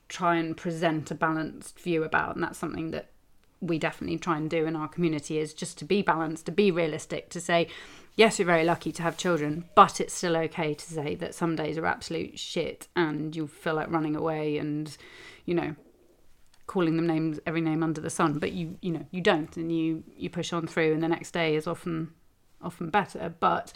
try 0.08 0.36
and 0.36 0.56
present 0.56 1.10
a 1.10 1.14
balanced 1.14 1.78
view 1.78 2.02
about. 2.04 2.34
And 2.34 2.42
that's 2.42 2.58
something 2.58 2.90
that 2.92 3.10
we 3.60 3.78
definitely 3.78 4.18
try 4.18 4.38
and 4.38 4.48
do 4.48 4.64
in 4.64 4.76
our 4.76 4.88
community 4.88 5.38
is 5.38 5.52
just 5.52 5.76
to 5.78 5.84
be 5.84 6.00
balanced, 6.00 6.46
to 6.46 6.52
be 6.52 6.70
realistic, 6.70 7.28
to 7.30 7.40
say, 7.40 7.68
yes, 8.16 8.38
you're 8.38 8.46
very 8.46 8.64
lucky 8.64 8.92
to 8.92 9.02
have 9.02 9.16
children, 9.16 9.64
but 9.74 10.00
it's 10.00 10.14
still 10.14 10.36
okay 10.36 10.74
to 10.74 10.84
say 10.84 11.14
that 11.16 11.34
some 11.34 11.56
days 11.56 11.78
are 11.78 11.86
absolute 11.86 12.38
shit 12.38 12.88
and 12.94 13.34
you 13.34 13.46
feel 13.46 13.74
like 13.74 13.90
running 13.90 14.16
away 14.16 14.58
and, 14.58 14.96
you 15.44 15.54
know, 15.54 15.74
calling 16.66 16.96
them 16.96 17.06
names 17.06 17.38
every 17.46 17.60
name 17.60 17.82
under 17.82 18.00
the 18.00 18.08
sun 18.08 18.38
but 18.38 18.52
you 18.52 18.78
you 18.80 18.90
know 18.90 19.04
you 19.10 19.20
don't 19.20 19.54
and 19.58 19.70
you 19.70 20.02
you 20.16 20.30
push 20.30 20.50
on 20.50 20.66
through 20.66 20.94
and 20.94 21.02
the 21.02 21.08
next 21.08 21.32
day 21.32 21.54
is 21.56 21.66
often 21.66 22.10
often 22.62 22.88
better. 22.88 23.34
But 23.38 23.72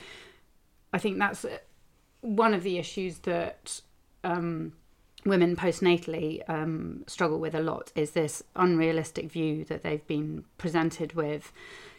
i 0.93 0.99
think 0.99 1.19
that's 1.19 1.45
one 2.23 2.55
of 2.55 2.63
the 2.63 2.79
issues 2.79 3.19
that 3.21 3.81
um, 4.25 4.73
women 5.25 5.55
postnatally 5.55 6.49
um, 6.49 7.05
struggle 7.07 7.39
with 7.39 7.55
a 7.55 7.61
lot 7.61 7.93
is 7.95 8.13
this 8.13 8.43
unrealistic 8.57 9.31
view 9.31 9.65
that 9.67 9.83
they've 9.83 10.07
been 10.07 10.45
presented 10.57 11.13
with 11.13 11.53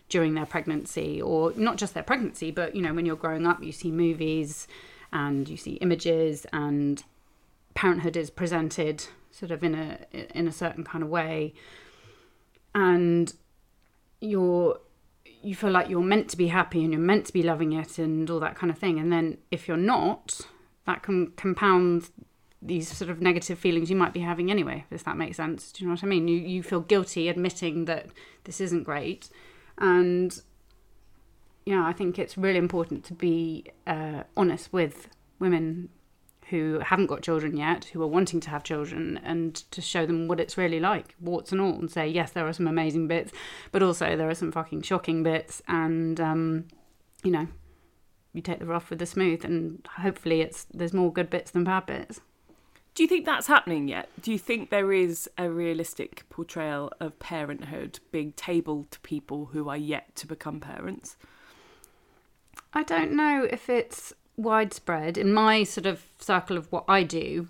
during 0.09 0.33
their 0.33 0.45
pregnancy 0.45 1.21
or 1.21 1.53
not 1.55 1.77
just 1.77 1.93
their 1.93 2.03
pregnancy 2.03 2.51
but 2.51 2.75
you 2.75 2.81
know 2.81 2.93
when 2.93 3.05
you're 3.05 3.15
growing 3.15 3.45
up 3.47 3.63
you 3.63 3.71
see 3.71 3.91
movies 3.91 4.67
and 5.11 5.47
you 5.47 5.57
see 5.57 5.73
images 5.73 6.45
and 6.51 7.03
parenthood 7.73 8.17
is 8.17 8.29
presented 8.29 9.05
sort 9.31 9.51
of 9.51 9.63
in 9.63 9.75
a 9.75 9.99
in 10.35 10.47
a 10.47 10.51
certain 10.51 10.83
kind 10.83 11.03
of 11.03 11.09
way. 11.09 11.53
And 12.75 13.33
you're 14.21 14.79
you 15.41 15.55
feel 15.55 15.71
like 15.71 15.89
you're 15.89 16.01
meant 16.01 16.29
to 16.29 16.37
be 16.37 16.47
happy 16.47 16.83
and 16.83 16.91
you're 16.91 17.01
meant 17.01 17.25
to 17.25 17.33
be 17.33 17.41
loving 17.41 17.71
it 17.71 17.97
and 17.97 18.29
all 18.29 18.39
that 18.41 18.55
kind 18.55 18.71
of 18.71 18.77
thing. 18.77 18.99
And 18.99 19.11
then 19.11 19.37
if 19.51 19.67
you're 19.67 19.77
not 19.77 20.41
that 20.85 21.03
can 21.03 21.31
compound 21.37 22.09
these 22.61 22.89
sort 22.89 23.09
of 23.09 23.21
negative 23.21 23.57
feelings 23.57 23.89
you 23.89 23.95
might 23.95 24.11
be 24.11 24.19
having 24.19 24.51
anyway 24.51 24.83
if 24.91 25.03
that 25.05 25.15
makes 25.15 25.37
sense. 25.37 25.71
Do 25.71 25.83
you 25.83 25.87
know 25.87 25.93
what 25.93 26.03
i 26.03 26.07
mean? 26.07 26.27
You 26.27 26.37
you 26.37 26.61
feel 26.61 26.81
guilty 26.81 27.29
admitting 27.29 27.85
that 27.85 28.07
this 28.43 28.59
isn't 28.59 28.83
great 28.83 29.29
and 29.79 30.41
yeah 31.65 31.85
i 31.85 31.93
think 31.93 32.19
it's 32.19 32.37
really 32.37 32.59
important 32.59 33.03
to 33.03 33.13
be 33.13 33.65
uh, 33.87 34.23
honest 34.37 34.71
with 34.71 35.09
women 35.39 35.89
who 36.49 36.79
haven't 36.79 37.05
got 37.05 37.21
children 37.21 37.55
yet, 37.55 37.85
who 37.85 38.01
are 38.01 38.07
wanting 38.07 38.39
to 38.39 38.49
have 38.49 38.63
children, 38.63 39.19
and 39.23 39.55
to 39.71 39.81
show 39.81 40.05
them 40.05 40.27
what 40.27 40.39
it's 40.39 40.57
really 40.57 40.79
like, 40.79 41.15
warts 41.19 41.51
and 41.51 41.61
all, 41.61 41.75
and 41.75 41.91
say, 41.91 42.07
yes, 42.07 42.31
there 42.31 42.47
are 42.47 42.53
some 42.53 42.67
amazing 42.67 43.07
bits, 43.07 43.31
but 43.71 43.83
also 43.83 44.15
there 44.15 44.29
are 44.29 44.35
some 44.35 44.51
fucking 44.51 44.81
shocking 44.81 45.23
bits, 45.23 45.61
and, 45.67 46.19
um, 46.19 46.65
you 47.23 47.31
know, 47.31 47.47
you 48.33 48.41
take 48.41 48.59
the 48.59 48.65
rough 48.65 48.89
with 48.89 48.99
the 48.99 49.05
smooth, 49.05 49.45
and 49.45 49.87
hopefully 49.97 50.41
it's 50.41 50.65
there's 50.73 50.93
more 50.93 51.13
good 51.13 51.29
bits 51.29 51.51
than 51.51 51.63
bad 51.63 51.85
bits. 51.85 52.21
Do 52.99 53.03
you 53.03 53.07
think 53.07 53.25
that's 53.25 53.47
happening 53.47 53.87
yet? 53.87 54.09
Do 54.21 54.29
you 54.29 54.37
think 54.37 54.69
there 54.69 54.91
is 54.91 55.29
a 55.37 55.49
realistic 55.49 56.25
portrayal 56.29 56.91
of 56.99 57.17
parenthood 57.17 58.01
being 58.11 58.33
tabled 58.33 58.91
to 58.91 58.99
people 58.99 59.51
who 59.53 59.69
are 59.69 59.77
yet 59.77 60.17
to 60.17 60.27
become 60.27 60.59
parents? 60.59 61.15
I 62.73 62.83
don't 62.83 63.13
know 63.13 63.47
if 63.49 63.69
it's 63.69 64.11
widespread 64.35 65.17
in 65.17 65.31
my 65.31 65.63
sort 65.63 65.85
of 65.85 66.03
circle 66.19 66.57
of 66.57 66.69
what 66.73 66.83
I 66.89 67.03
do. 67.03 67.47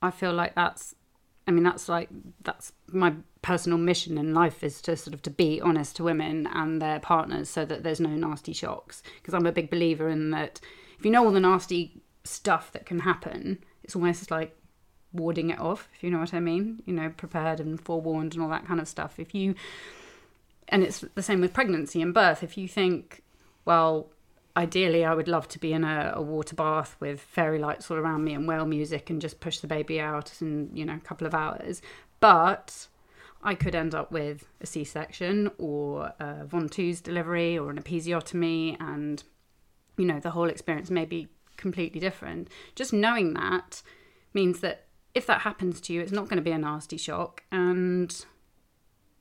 I 0.00 0.10
feel 0.10 0.32
like 0.32 0.54
that's, 0.54 0.94
I 1.46 1.50
mean, 1.50 1.64
that's 1.64 1.90
like 1.90 2.08
that's 2.42 2.72
my 2.90 3.16
personal 3.42 3.76
mission 3.76 4.16
in 4.16 4.32
life 4.32 4.64
is 4.64 4.80
to 4.80 4.96
sort 4.96 5.12
of 5.12 5.20
to 5.24 5.30
be 5.30 5.60
honest 5.60 5.96
to 5.96 6.04
women 6.04 6.46
and 6.46 6.80
their 6.80 7.00
partners 7.00 7.50
so 7.50 7.66
that 7.66 7.82
there's 7.82 8.00
no 8.00 8.08
nasty 8.08 8.54
shocks. 8.54 9.02
Because 9.16 9.34
I'm 9.34 9.44
a 9.44 9.52
big 9.52 9.68
believer 9.68 10.08
in 10.08 10.30
that 10.30 10.58
if 10.98 11.04
you 11.04 11.10
know 11.10 11.22
all 11.22 11.32
the 11.32 11.40
nasty 11.40 12.00
stuff 12.24 12.72
that 12.72 12.86
can 12.86 13.00
happen, 13.00 13.62
it's 13.84 13.94
almost 13.94 14.30
like 14.30 14.56
warding 15.16 15.50
it 15.50 15.58
off. 15.58 15.88
If 15.94 16.02
you 16.02 16.10
know 16.10 16.20
what 16.20 16.34
I 16.34 16.40
mean, 16.40 16.82
you 16.86 16.92
know, 16.92 17.10
prepared 17.10 17.60
and 17.60 17.80
forewarned 17.80 18.34
and 18.34 18.42
all 18.42 18.50
that 18.50 18.66
kind 18.66 18.80
of 18.80 18.88
stuff. 18.88 19.18
If 19.18 19.34
you, 19.34 19.54
and 20.68 20.82
it's 20.82 21.04
the 21.14 21.22
same 21.22 21.40
with 21.40 21.52
pregnancy 21.52 22.02
and 22.02 22.14
birth. 22.14 22.42
If 22.42 22.56
you 22.56 22.68
think, 22.68 23.22
well, 23.64 24.10
ideally 24.56 25.04
I 25.04 25.14
would 25.14 25.28
love 25.28 25.48
to 25.48 25.58
be 25.58 25.72
in 25.72 25.84
a, 25.84 26.12
a, 26.16 26.22
water 26.22 26.56
bath 26.56 26.96
with 26.98 27.20
fairy 27.20 27.58
lights 27.58 27.90
all 27.90 27.98
around 27.98 28.24
me 28.24 28.32
and 28.32 28.48
whale 28.48 28.66
music 28.66 29.10
and 29.10 29.20
just 29.20 29.38
push 29.38 29.58
the 29.58 29.66
baby 29.66 30.00
out 30.00 30.32
in 30.40 30.70
you 30.72 30.84
know 30.84 30.94
a 30.94 31.00
couple 31.00 31.26
of 31.26 31.34
hours 31.34 31.82
but 32.20 32.88
I 33.42 33.54
could 33.54 33.74
end 33.74 33.94
up 33.94 34.10
with 34.10 34.48
a 34.60 34.66
C-section 34.66 35.50
or 35.58 36.12
a 36.18 36.46
Ventouse 36.46 37.02
delivery 37.02 37.58
or 37.58 37.70
an 37.70 37.80
episiotomy 37.80 38.76
and 38.80 39.22
you 39.98 40.06
know 40.06 40.18
the 40.18 40.30
whole 40.30 40.48
experience 40.48 40.90
may 40.90 41.04
be 41.04 41.28
completely 41.56 42.00
different 42.00 42.48
just 42.74 42.92
knowing 42.92 43.34
that 43.34 43.82
means 44.32 44.60
that 44.60 44.85
if 45.16 45.26
that 45.26 45.40
happens 45.40 45.80
to 45.80 45.92
you 45.92 46.00
it's 46.00 46.12
not 46.12 46.24
going 46.28 46.36
to 46.36 46.42
be 46.42 46.52
a 46.52 46.58
nasty 46.58 46.96
shock 46.96 47.42
and 47.50 48.24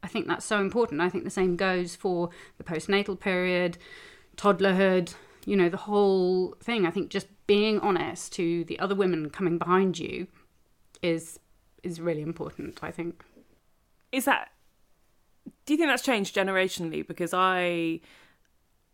I 0.04 0.08
think 0.08 0.28
that's 0.28 0.46
so 0.46 0.60
important 0.60 1.02
I 1.02 1.10
think 1.10 1.24
the 1.24 1.30
same 1.30 1.56
goes 1.56 1.96
for 1.96 2.30
the 2.58 2.64
postnatal 2.64 3.20
period 3.20 3.78
toddlerhood 4.38 5.16
you 5.46 5.56
know, 5.56 5.70
the 5.70 5.78
whole 5.78 6.56
thing. 6.62 6.86
I 6.86 6.92
think 6.92 7.10
just 7.10 7.28
being 7.48 7.80
honest 7.80 8.34
to 8.34 8.66
the 8.66 8.80
other 8.80 8.96
women 8.96 9.30
coming 9.30 9.58
behind 9.58 9.98
you 10.00 10.28
is 11.02 11.40
is 11.84 12.02
really 12.02 12.24
important, 12.24 12.80
I 12.84 12.92
think. 12.92 13.24
Is 14.12 14.25
that 14.25 14.50
do 15.66 15.74
you 15.74 15.78
think 15.78 15.90
that's 15.90 16.04
changed 16.04 16.36
generationally 16.36 17.08
because 17.08 17.34
I 17.34 18.02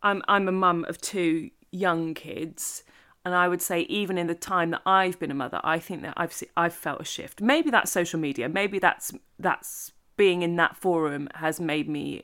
I'm 0.04 0.22
I'm 0.28 0.48
a 0.48 0.52
mum 0.52 0.86
of 0.90 1.00
two 1.00 1.50
young 1.72 2.14
kids 2.14 2.84
and 3.24 3.36
I 3.36 3.48
would 3.48 3.62
say 3.62 3.82
even 3.82 4.18
in 4.18 4.28
the 4.28 4.36
time 4.36 4.72
that 4.72 4.82
I've 4.86 5.20
been 5.20 5.32
a 5.32 5.36
mother, 5.36 5.62
I 5.64 5.80
think 5.80 6.02
that 6.02 6.14
I've 6.18 6.34
I've 6.58 6.74
felt 6.74 7.02
a 7.02 7.06
shift. 7.06 7.42
Maybe 7.42 7.70
that's 7.70 7.92
social 7.92 8.20
media. 8.20 8.50
Maybe 8.50 8.80
that's 8.80 9.12
that's 9.40 9.92
being 10.18 10.42
in 10.42 10.56
that 10.56 10.76
forum 10.76 11.30
has 11.36 11.60
made 11.60 11.88
me 11.88 12.24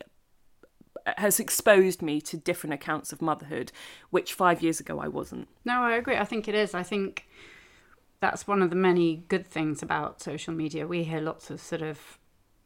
has 1.17 1.39
exposed 1.39 2.01
me 2.01 2.19
to 2.19 2.35
different 2.35 2.73
accounts 2.73 3.13
of 3.13 3.21
motherhood, 3.21 3.71
which 4.09 4.33
five 4.33 4.61
years 4.61 4.79
ago 4.79 4.99
I 4.99 5.07
wasn't. 5.07 5.47
No, 5.63 5.81
I 5.81 5.95
agree. 5.95 6.17
I 6.17 6.25
think 6.25 6.47
it 6.47 6.55
is. 6.55 6.73
I 6.73 6.83
think 6.83 7.27
that's 8.19 8.47
one 8.47 8.61
of 8.61 8.69
the 8.69 8.75
many 8.75 9.23
good 9.27 9.45
things 9.45 9.81
about 9.81 10.21
social 10.21 10.53
media. 10.53 10.87
We 10.87 11.03
hear 11.03 11.21
lots 11.21 11.49
of 11.49 11.61
sort 11.61 11.81
of, 11.81 12.17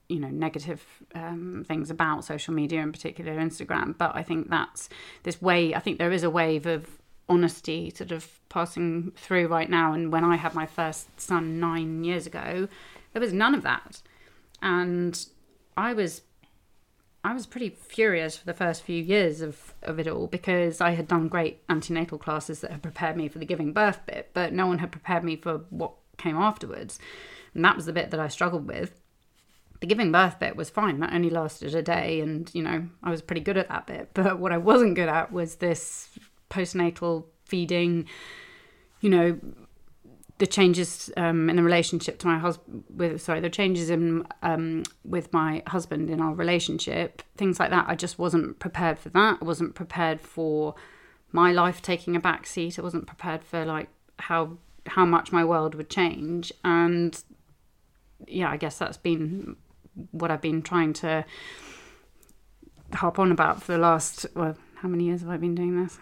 you 0.08 0.20
know, 0.20 0.30
negative 0.30 0.84
um, 1.14 1.66
things 1.68 1.90
about 1.90 2.24
social 2.26 2.54
media, 2.54 2.82
in 2.82 2.92
particular 2.92 3.34
Instagram. 3.36 3.98
But 3.98 4.16
I 4.16 4.24
think 4.24 4.50
that's 4.50 4.90
this 5.24 5.42
way. 5.42 5.76
I 5.76 5.80
think 5.80 6.00
there 6.00 6.12
is 6.12 6.24
a 6.24 6.30
wave 6.30 6.66
of 6.66 7.01
honesty 7.32 7.92
sort 7.96 8.12
of 8.12 8.40
passing 8.50 9.12
through 9.16 9.48
right 9.48 9.70
now. 9.70 9.94
And 9.94 10.12
when 10.12 10.24
I 10.24 10.36
had 10.36 10.54
my 10.54 10.66
first 10.66 11.20
son 11.20 11.60
nine 11.60 12.04
years 12.04 12.28
ago, 12.28 12.68
there 13.14 13.22
was 13.22 13.34
none 13.34 13.56
of 13.56 13.64
that, 13.64 14.02
and 14.62 15.26
I 15.76 15.94
was 15.94 16.22
I 17.24 17.34
was 17.34 17.46
pretty 17.46 17.70
furious 17.70 18.38
for 18.38 18.46
the 18.46 18.54
first 18.54 18.82
few 18.84 19.02
years 19.02 19.42
of, 19.42 19.76
of 19.84 20.00
it 20.00 20.08
all 20.08 20.26
because 20.28 20.82
I 20.82 20.92
had 20.92 21.08
done 21.08 21.28
great 21.28 21.62
antenatal 21.70 22.18
classes 22.18 22.62
that 22.62 22.72
had 22.72 22.82
prepared 22.82 23.16
me 23.16 23.28
for 23.28 23.38
the 23.38 23.46
giving 23.46 23.74
birth 23.74 24.00
bit, 24.08 24.32
but 24.34 24.54
no 24.54 24.66
one 24.66 24.80
had 24.80 24.92
prepared 24.92 25.24
me 25.24 25.36
for 25.36 25.60
what 25.70 25.94
came 26.18 26.36
afterwards. 26.36 26.98
And 27.54 27.64
that 27.64 27.76
was 27.76 27.86
the 27.86 27.94
bit 27.94 28.10
that 28.10 28.20
I 28.20 28.28
struggled 28.28 28.68
with. 28.68 29.00
The 29.82 29.88
giving 29.88 30.12
birth 30.12 30.40
bit 30.40 30.56
was 30.56 30.72
fine, 30.72 31.00
that 31.00 31.14
only 31.14 31.30
lasted 31.30 31.76
a 31.76 31.84
day, 31.84 32.22
and 32.22 32.50
you 32.54 32.64
know, 32.64 32.88
I 33.04 33.12
was 33.12 33.22
pretty 33.22 33.42
good 33.42 33.58
at 33.58 33.70
that 33.70 33.88
bit. 33.88 34.10
But 34.16 34.40
what 34.40 34.52
I 34.52 34.58
wasn't 34.58 34.96
good 34.96 35.10
at 35.10 35.32
was 35.32 35.56
this 35.56 36.10
postnatal 36.52 37.26
feeding, 37.46 38.08
you 39.00 39.10
know, 39.10 39.40
the 40.38 40.48
changes 40.48 41.12
um, 41.18 41.50
in 41.50 41.56
the 41.56 41.64
relationship 41.64 42.18
to 42.20 42.28
my 42.28 42.40
husband 42.40 42.84
with 42.90 43.22
sorry 43.22 43.40
the 43.40 43.50
changes 43.50 43.92
in 43.92 44.26
um, 44.42 44.84
with 45.04 45.32
my 45.32 45.62
husband 45.68 46.10
in 46.10 46.20
our 46.20 46.34
relationship 46.34 47.22
things 47.38 47.60
like 47.60 47.70
that. 47.70 47.86
I 47.88 47.96
just 47.96 48.18
wasn't 48.18 48.60
prepared 48.60 48.98
for 48.98 49.10
that. 49.10 49.38
I 49.42 49.46
wasn't 49.46 49.76
prepared 49.76 50.20
for 50.20 50.76
my 51.32 51.52
life 51.52 51.82
taking 51.82 52.16
a 52.16 52.20
back 52.20 52.46
seat 52.46 52.78
i 52.78 52.82
wasn't 52.82 53.08
prepared 53.08 53.42
for 53.42 53.64
like 53.64 53.88
how 54.20 54.58
how 54.88 55.06
much 55.06 55.32
my 55.32 55.46
world 55.46 55.76
would 55.76 55.90
change. 55.90 56.52
And 56.64 57.24
yeah 58.28 58.50
i 58.50 58.58
guess 58.58 58.78
that's 58.78 58.98
been 58.98 59.56
what 60.12 60.32
i've 60.32 60.42
been 60.42 60.62
trying 60.62 60.94
to 60.94 61.26
harp 62.94 63.20
on 63.20 63.32
about 63.32 63.62
for 63.64 63.74
the 63.74 63.78
last 63.78 64.26
well 64.36 64.56
how 64.76 64.88
many 64.88 65.06
years 65.06 65.22
have 65.22 65.30
i 65.30 65.38
been 65.38 65.56
doing 65.56 65.82
this 65.82 65.98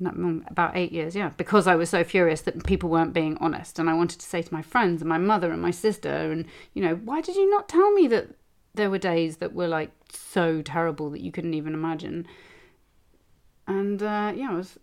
about 0.00 0.76
eight 0.76 0.92
years, 0.92 1.16
yeah, 1.16 1.30
because 1.36 1.66
I 1.66 1.74
was 1.74 1.90
so 1.90 2.04
furious 2.04 2.42
that 2.42 2.64
people 2.64 2.90
weren't 2.90 3.14
being 3.14 3.38
honest. 3.40 3.78
And 3.78 3.88
I 3.88 3.94
wanted 3.94 4.20
to 4.20 4.26
say 4.26 4.42
to 4.42 4.54
my 4.54 4.62
friends 4.62 5.00
and 5.00 5.08
my 5.08 5.18
mother 5.18 5.50
and 5.50 5.62
my 5.62 5.70
sister, 5.70 6.10
and, 6.10 6.46
you 6.74 6.82
know, 6.82 6.96
why 6.96 7.20
did 7.20 7.36
you 7.36 7.48
not 7.50 7.68
tell 7.68 7.90
me 7.92 8.06
that 8.08 8.28
there 8.74 8.90
were 8.90 8.98
days 8.98 9.38
that 9.38 9.54
were 9.54 9.68
like 9.68 9.90
so 10.10 10.60
terrible 10.60 11.10
that 11.10 11.22
you 11.22 11.32
couldn't 11.32 11.54
even 11.54 11.72
imagine? 11.72 12.26
And, 13.66 14.02
uh, 14.02 14.32
yeah, 14.36 14.50
I 14.50 14.54
was, 14.54 14.78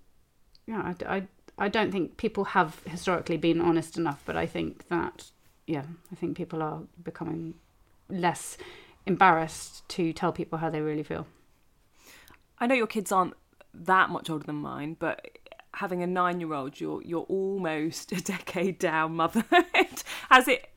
yeah, 0.65 0.93
I, 1.08 1.15
I, 1.15 1.27
I 1.58 1.70
don't 1.70 1.91
think 1.91 2.17
people 2.17 2.46
have 2.46 2.82
historically 2.86 3.38
been 3.38 3.62
honest 3.62 3.98
enough, 3.98 4.24
but 4.25 4.36
I 4.36 4.48
think 4.48 4.88
that, 4.88 5.25
yeah, 5.67 5.84
I 6.12 6.15
think 6.15 6.36
people 6.36 6.63
are 6.63 6.82
becoming 7.03 7.53
less 8.10 8.58
embarrassed 9.05 9.88
to 9.89 10.12
tell 10.12 10.32
people 10.32 10.58
how 10.58 10.70
they 10.70 10.82
really 10.82 11.03
feel. 11.03 11.27
I 12.58 12.67
know 12.67 12.75
your 12.75 12.88
kids 12.88 13.12
aren't 13.12 13.36
that 13.73 14.09
much 14.09 14.29
older 14.29 14.45
than 14.45 14.55
mine, 14.57 14.95
but 14.99 15.37
having 15.75 16.03
a 16.03 16.07
nine-year-old, 16.07 16.79
you're 16.79 17.01
you're 17.03 17.21
almost 17.21 18.11
a 18.11 18.21
decade 18.23 18.79
down 18.79 19.15
motherhood. 19.15 19.65
Has 20.29 20.47
it? 20.47 20.69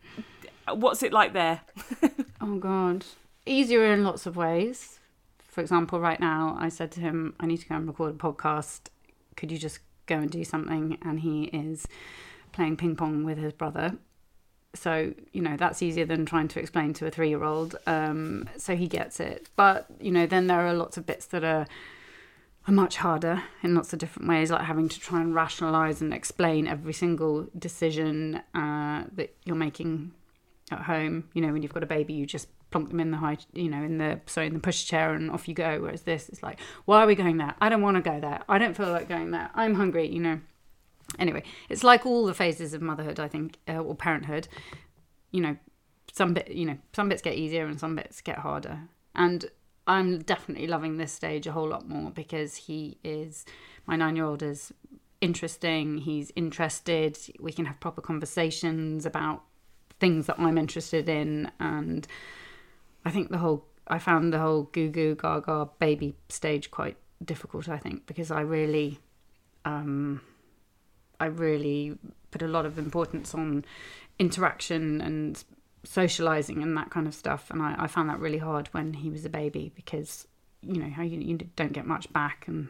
What's 0.72 1.02
it 1.02 1.12
like 1.12 1.32
there? 1.32 1.60
oh 2.40 2.56
God, 2.58 3.04
easier 3.44 3.84
in 3.92 4.04
lots 4.04 4.26
of 4.26 4.36
ways. 4.36 4.98
For 5.38 5.60
example, 5.60 6.00
right 6.00 6.20
now, 6.20 6.56
I 6.58 6.68
said 6.68 6.90
to 6.92 7.00
him, 7.00 7.34
"I 7.38 7.46
need 7.46 7.58
to 7.58 7.68
go 7.68 7.76
and 7.76 7.86
record 7.86 8.14
a 8.14 8.18
podcast. 8.18 8.88
Could 9.36 9.52
you 9.52 9.58
just 9.58 9.80
go 10.06 10.16
and 10.16 10.30
do 10.30 10.44
something?" 10.44 10.98
And 11.02 11.20
he 11.20 11.44
is 11.44 11.86
playing 12.52 12.76
ping 12.76 12.96
pong 12.96 13.24
with 13.24 13.38
his 13.38 13.52
brother. 13.52 13.96
So 14.74 15.14
you 15.32 15.40
know 15.40 15.56
that's 15.56 15.82
easier 15.82 16.04
than 16.04 16.26
trying 16.26 16.48
to 16.48 16.60
explain 16.60 16.92
to 16.94 17.06
a 17.06 17.10
three-year-old. 17.10 17.76
Um, 17.86 18.48
so 18.56 18.76
he 18.76 18.88
gets 18.88 19.20
it. 19.20 19.48
But 19.56 19.86
you 20.00 20.10
know, 20.10 20.26
then 20.26 20.48
there 20.48 20.66
are 20.66 20.74
lots 20.74 20.96
of 20.96 21.06
bits 21.06 21.26
that 21.26 21.44
are 21.44 21.66
are 22.68 22.73
much 22.73 22.96
harder 22.96 23.42
in 23.62 23.75
lots 23.75 23.92
of 23.92 23.99
different 23.99 24.28
ways, 24.28 24.50
like 24.50 24.62
having 24.62 24.88
to 24.88 24.99
try 24.99 25.20
and 25.20 25.35
rationalize 25.35 26.00
and 26.00 26.12
explain 26.12 26.66
every 26.66 26.92
single 26.92 27.46
decision 27.58 28.42
uh, 28.54 29.04
that 29.14 29.35
you're 29.44 29.56
making 29.56 30.12
at 30.70 30.80
home. 30.80 31.28
You 31.32 31.42
know, 31.42 31.52
when 31.52 31.62
you've 31.62 31.75
got 31.75 31.82
a 31.82 31.87
baby, 31.87 32.14
you 32.14 32.26
just 32.26 32.49
plonk 32.70 32.88
them 32.88 32.99
in 32.99 33.12
the 33.12 33.16
high, 33.18 33.38
you 33.52 33.68
know, 33.68 33.82
in 33.82 33.99
the 33.99 34.20
sorry, 34.26 34.49
in 34.49 34.54
the 34.54 34.61
push 34.61 34.85
chair, 34.85 35.14
and 35.14 35.30
off 35.30 35.46
you 35.49 35.54
go. 35.54 35.80
Whereas 35.80 36.02
this, 36.02 36.28
it's 36.28 36.42
like, 36.42 36.58
why 36.85 37.02
are 37.02 37.06
we 37.06 37.14
going 37.14 37.37
there? 37.37 37.54
I 37.61 37.68
don't 37.68 37.82
want 37.82 37.96
to 37.96 38.02
go 38.02 38.20
there. 38.20 38.42
I 38.49 38.58
don't 38.58 38.76
feel 38.76 38.90
like 38.90 39.08
going 39.08 39.30
there. 39.30 39.50
I'm 39.54 39.75
hungry. 39.75 40.08
You 40.08 40.20
know. 40.20 40.40
Anyway, 41.20 41.44
it's 41.68 41.85
like 41.85 42.04
all 42.04 42.26
the 42.26 42.35
phases 42.35 42.75
of 42.75 42.82
motherhood, 42.82 43.20
I 43.20 43.28
think, 43.28 43.58
uh, 43.68 43.78
or 43.78 43.94
parenthood. 43.94 44.49
You 45.30 45.40
know, 45.40 45.56
some 46.12 46.35
bit, 46.35 46.50
you 46.50 46.64
know, 46.64 46.78
some 46.92 47.08
bits 47.08 47.23
get 47.23 47.35
easier 47.35 47.66
and 47.66 47.78
some 47.78 47.94
bits 47.94 48.20
get 48.20 48.38
harder. 48.38 48.80
And 49.14 49.44
I'm 49.87 50.19
definitely 50.19 50.66
loving 50.66 50.97
this 50.97 51.12
stage 51.12 51.47
a 51.47 51.52
whole 51.52 51.69
lot 51.69 51.88
more 51.88 52.11
because 52.11 52.57
he 52.57 52.99
is 53.05 53.45
my 53.87 53.97
nine 53.97 54.16
year 54.16 54.25
old 54.25 54.43
is 54.43 54.73
interesting. 55.21 55.99
He's 55.99 56.33
interested. 56.37 57.19
We 57.40 57.52
can 57.52 57.64
have 57.66 57.81
proper 57.81 58.00
conversations 58.00 59.07
about 59.07 59.43
things 60.00 60.26
that 60.26 60.38
I'm 60.38 60.59
interested 60.59 61.09
in, 61.09 61.50
and 61.61 62.07
I 63.05 63.11
think 63.11 63.31
the 63.31 63.38
whole 63.38 63.66
I 63.88 63.99
found 63.99 64.33
the 64.33 64.38
whole 64.38 64.64
goo 64.64 64.88
goo 64.88 65.14
gaga 65.14 65.69
baby 65.78 66.16
stage 66.28 66.71
quite 66.71 66.97
difficult. 67.25 67.69
I 67.69 67.78
think 67.78 68.07
because 68.07 68.31
I 68.31 68.40
really, 68.40 68.99
um, 69.64 70.21
I 71.21 71.26
really 71.26 71.97
put 72.31 72.43
a 72.43 72.49
lot 72.49 72.66
of 72.66 72.78
importance 72.78 73.35
on 73.35 73.64
interaction 74.19 75.00
and 75.00 75.43
socializing 75.87 76.62
and 76.62 76.76
that 76.76 76.90
kind 76.90 77.07
of 77.07 77.14
stuff. 77.14 77.50
And 77.50 77.62
I, 77.62 77.75
I 77.78 77.87
found 77.87 78.11
that 78.11 78.19
really 78.19 78.38
hard 78.38 78.69
when 78.69 78.95
he 78.95 79.11
was 79.11 79.25
a 79.25 79.31
baby 79.31 79.73
because 79.75 80.26
you 80.62 80.83
know 80.83 80.90
how 80.90 81.02
you, 81.02 81.21
you 81.21 81.38
don't 81.57 81.73
get 81.73 81.87
much 81.87 82.12
back 82.12 82.49
and 82.49 82.69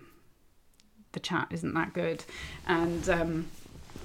the 1.12 1.20
chat 1.20 1.48
isn't 1.50 1.74
that 1.74 1.92
good. 1.92 2.24
And 2.66 3.08
um, 3.08 3.46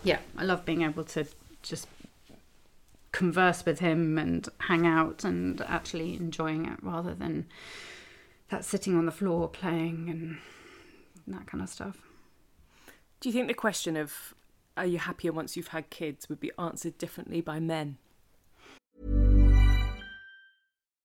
yeah, 0.03 0.19
I 0.37 0.43
love 0.43 0.65
being 0.65 0.81
able 0.81 1.03
to 1.05 1.25
just 1.61 1.87
converse 3.11 3.65
with 3.65 3.79
him 3.79 4.17
and 4.17 4.47
hang 4.59 4.87
out 4.87 5.23
and 5.23 5.61
actually 5.61 6.15
enjoying 6.15 6.65
it 6.65 6.79
rather 6.81 7.13
than 7.13 7.45
that 8.49 8.63
sitting 8.63 8.97
on 8.97 9.05
the 9.05 9.11
floor 9.11 9.47
playing 9.49 10.09
and 10.09 10.37
that 11.27 11.47
kind 11.47 11.61
of 11.61 11.69
stuff. 11.69 11.97
Do 13.19 13.29
you 13.29 13.33
think 13.33 13.47
the 13.47 13.53
question 13.53 13.97
of 13.97 14.33
are 14.77 14.85
you 14.85 14.99
happier 14.99 15.31
once 15.31 15.57
you've 15.57 15.67
had 15.67 15.89
kids 15.89 16.29
would 16.29 16.39
be 16.39 16.51
answered 16.57 16.97
differently 16.97 17.41
by 17.41 17.59
men? 17.59 17.97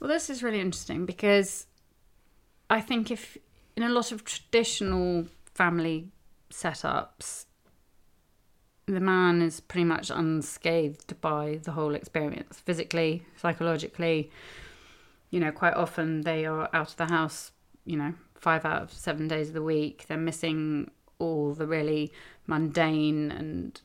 Well, 0.00 0.08
this 0.08 0.30
is 0.30 0.42
really 0.42 0.60
interesting 0.60 1.04
because 1.04 1.66
I 2.70 2.80
think 2.80 3.10
if 3.10 3.36
in 3.76 3.82
a 3.82 3.90
lot 3.90 4.12
of 4.12 4.24
traditional 4.24 5.26
family 5.54 6.08
setups, 6.50 7.44
the 8.86 9.00
man 9.00 9.42
is 9.42 9.60
pretty 9.60 9.84
much 9.84 10.10
unscathed 10.10 11.20
by 11.20 11.60
the 11.62 11.72
whole 11.72 11.94
experience, 11.94 12.58
physically, 12.58 13.24
psychologically. 13.36 14.30
You 15.30 15.38
know, 15.38 15.52
quite 15.52 15.74
often 15.74 16.22
they 16.22 16.46
are 16.46 16.68
out 16.72 16.90
of 16.90 16.96
the 16.96 17.06
house, 17.06 17.52
you 17.84 17.96
know, 17.96 18.14
five 18.34 18.64
out 18.64 18.82
of 18.82 18.92
seven 18.92 19.28
days 19.28 19.48
of 19.48 19.54
the 19.54 19.62
week. 19.62 20.06
They're 20.08 20.16
missing 20.16 20.90
all 21.18 21.52
the 21.52 21.66
really 21.66 22.10
mundane 22.46 23.30
and 23.30 23.80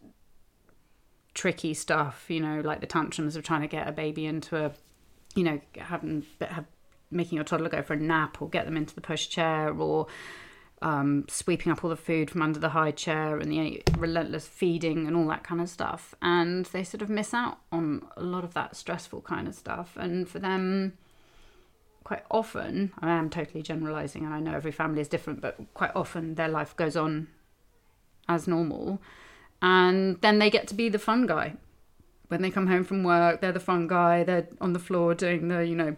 tricky 1.34 1.74
stuff, 1.74 2.26
you 2.30 2.40
know, 2.40 2.62
like 2.62 2.80
the 2.80 2.88
tantrums 2.88 3.36
of 3.36 3.44
trying 3.44 3.62
to 3.62 3.68
get 3.68 3.88
a 3.88 3.92
baby 3.92 4.26
into 4.26 4.56
a 4.56 4.72
you 5.36 5.44
know, 5.44 5.62
having 5.78 6.26
have, 6.42 6.66
making 7.12 7.36
your 7.36 7.46
toddler 7.46 7.70
go 7.70 7.82
for 7.82 7.94
a 7.94 7.98
nap 7.98 8.42
or 8.42 8.50
get 8.50 8.66
them 8.66 8.78
into 8.78 8.96
the 8.96 9.02
pushchair 9.02 9.78
or 9.80 10.08
um, 10.82 11.26
sweeping 11.30 11.72
up 11.72 11.84
all 11.84 11.90
the 11.90 11.96
food 11.96 12.30
from 12.30 12.42
under 12.42 12.60
the 12.60 12.70
high 12.70 12.92
chair 12.92 13.38
and 13.38 13.52
the 13.52 13.82
relentless 13.98 14.48
feeding 14.48 15.08
and 15.08 15.16
all 15.16 15.28
that 15.28 15.44
kind 15.44 15.62
of 15.62 15.70
stuff. 15.70 16.16
And 16.22 16.66
they 16.68 16.84
sort 16.84 17.02
of 17.02 17.10
miss 17.10 17.34
out 17.34 17.60
on 17.72 18.06
a 18.18 18.24
lot 18.24 18.44
of 18.44 18.54
that 18.54 18.76
stressful 18.76 19.22
kind 19.22 19.48
of 19.48 19.56
stuff. 19.56 19.96
And 19.96 20.28
for 20.28 20.40
them, 20.40 20.94
quite 22.04 22.24
often, 22.30 22.92
I 23.00 23.12
am 23.12 23.30
totally 23.30 23.62
generalizing 23.62 24.26
and 24.26 24.34
I 24.34 24.40
know 24.40 24.54
every 24.54 24.72
family 24.72 25.02
is 25.02 25.08
different, 25.08 25.42
but 25.42 25.58
quite 25.74 25.92
often 25.96 26.36
their 26.36 26.50
life 26.50 26.76
goes 26.76 26.96
on 26.96 27.28
as 28.28 28.48
normal. 28.48 29.02
And 29.62 30.22
then 30.22 30.40
they 30.40 30.50
get 30.50 30.68
to 30.68 30.76
be 30.76 30.90
the 30.90 31.00
fun 31.00 31.26
guy 31.26 31.56
when 32.28 32.42
they 32.42 32.52
come 32.52 32.68
home 32.68 32.84
from 32.84 33.04
work, 33.04 33.42
they're 33.42 33.52
the 33.52 33.60
fun 33.60 33.88
guy. 33.88 34.24
They're 34.24 34.48
on 34.60 34.74
the 34.74 34.80
floor 34.80 35.14
doing 35.14 35.48
the, 35.48 35.66
you 35.66 35.76
know, 35.76 35.96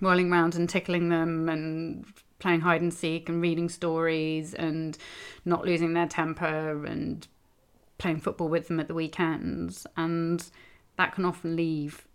rolling 0.00 0.32
around 0.32 0.54
and 0.54 0.68
tickling 0.68 1.08
them 1.08 1.48
and 1.48 2.04
playing 2.38 2.60
hide 2.60 2.80
and 2.80 2.92
seek 2.92 3.28
and 3.28 3.40
reading 3.40 3.68
stories 3.68 4.54
and 4.54 4.96
not 5.44 5.64
losing 5.64 5.92
their 5.92 6.06
temper 6.06 6.84
and 6.84 7.28
playing 7.98 8.20
football 8.20 8.48
with 8.48 8.68
them 8.68 8.80
at 8.80 8.88
the 8.88 8.94
weekends. 8.94 9.86
And 9.96 10.44
that 10.96 11.14
can 11.14 11.24
often 11.24 11.54
leave 11.54 12.08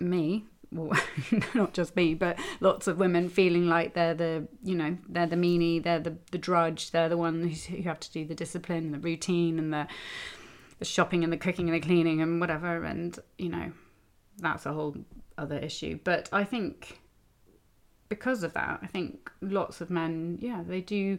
me, 0.00 0.44
well, 0.72 0.92
not 1.54 1.72
just 1.72 1.96
me, 1.96 2.14
but 2.14 2.38
lots 2.60 2.86
of 2.86 2.98
women 2.98 3.28
feeling 3.28 3.68
like 3.68 3.94
they're 3.94 4.14
the, 4.14 4.48
you 4.62 4.74
know, 4.74 4.98
they're 5.08 5.26
the 5.26 5.36
meanie, 5.36 5.82
they're 5.82 6.00
the, 6.00 6.16
the 6.32 6.38
drudge, 6.38 6.90
they're 6.90 7.08
the 7.08 7.16
one 7.16 7.48
who 7.48 7.82
have 7.82 8.00
to 8.00 8.12
do 8.12 8.24
the 8.24 8.34
discipline, 8.34 8.90
the 8.92 8.98
routine, 8.98 9.58
and 9.58 9.72
the 9.72 9.86
the 10.78 10.84
shopping 10.84 11.24
and 11.24 11.32
the 11.32 11.36
cooking 11.36 11.68
and 11.68 11.74
the 11.74 11.86
cleaning 11.86 12.20
and 12.20 12.40
whatever 12.40 12.84
and 12.84 13.18
you 13.38 13.48
know 13.48 13.72
that's 14.38 14.66
a 14.66 14.72
whole 14.72 14.96
other 15.38 15.58
issue 15.58 15.98
but 16.04 16.28
i 16.32 16.44
think 16.44 17.00
because 18.08 18.42
of 18.42 18.52
that 18.54 18.78
i 18.82 18.86
think 18.86 19.30
lots 19.40 19.80
of 19.80 19.90
men 19.90 20.38
yeah 20.40 20.62
they 20.66 20.80
do 20.80 21.16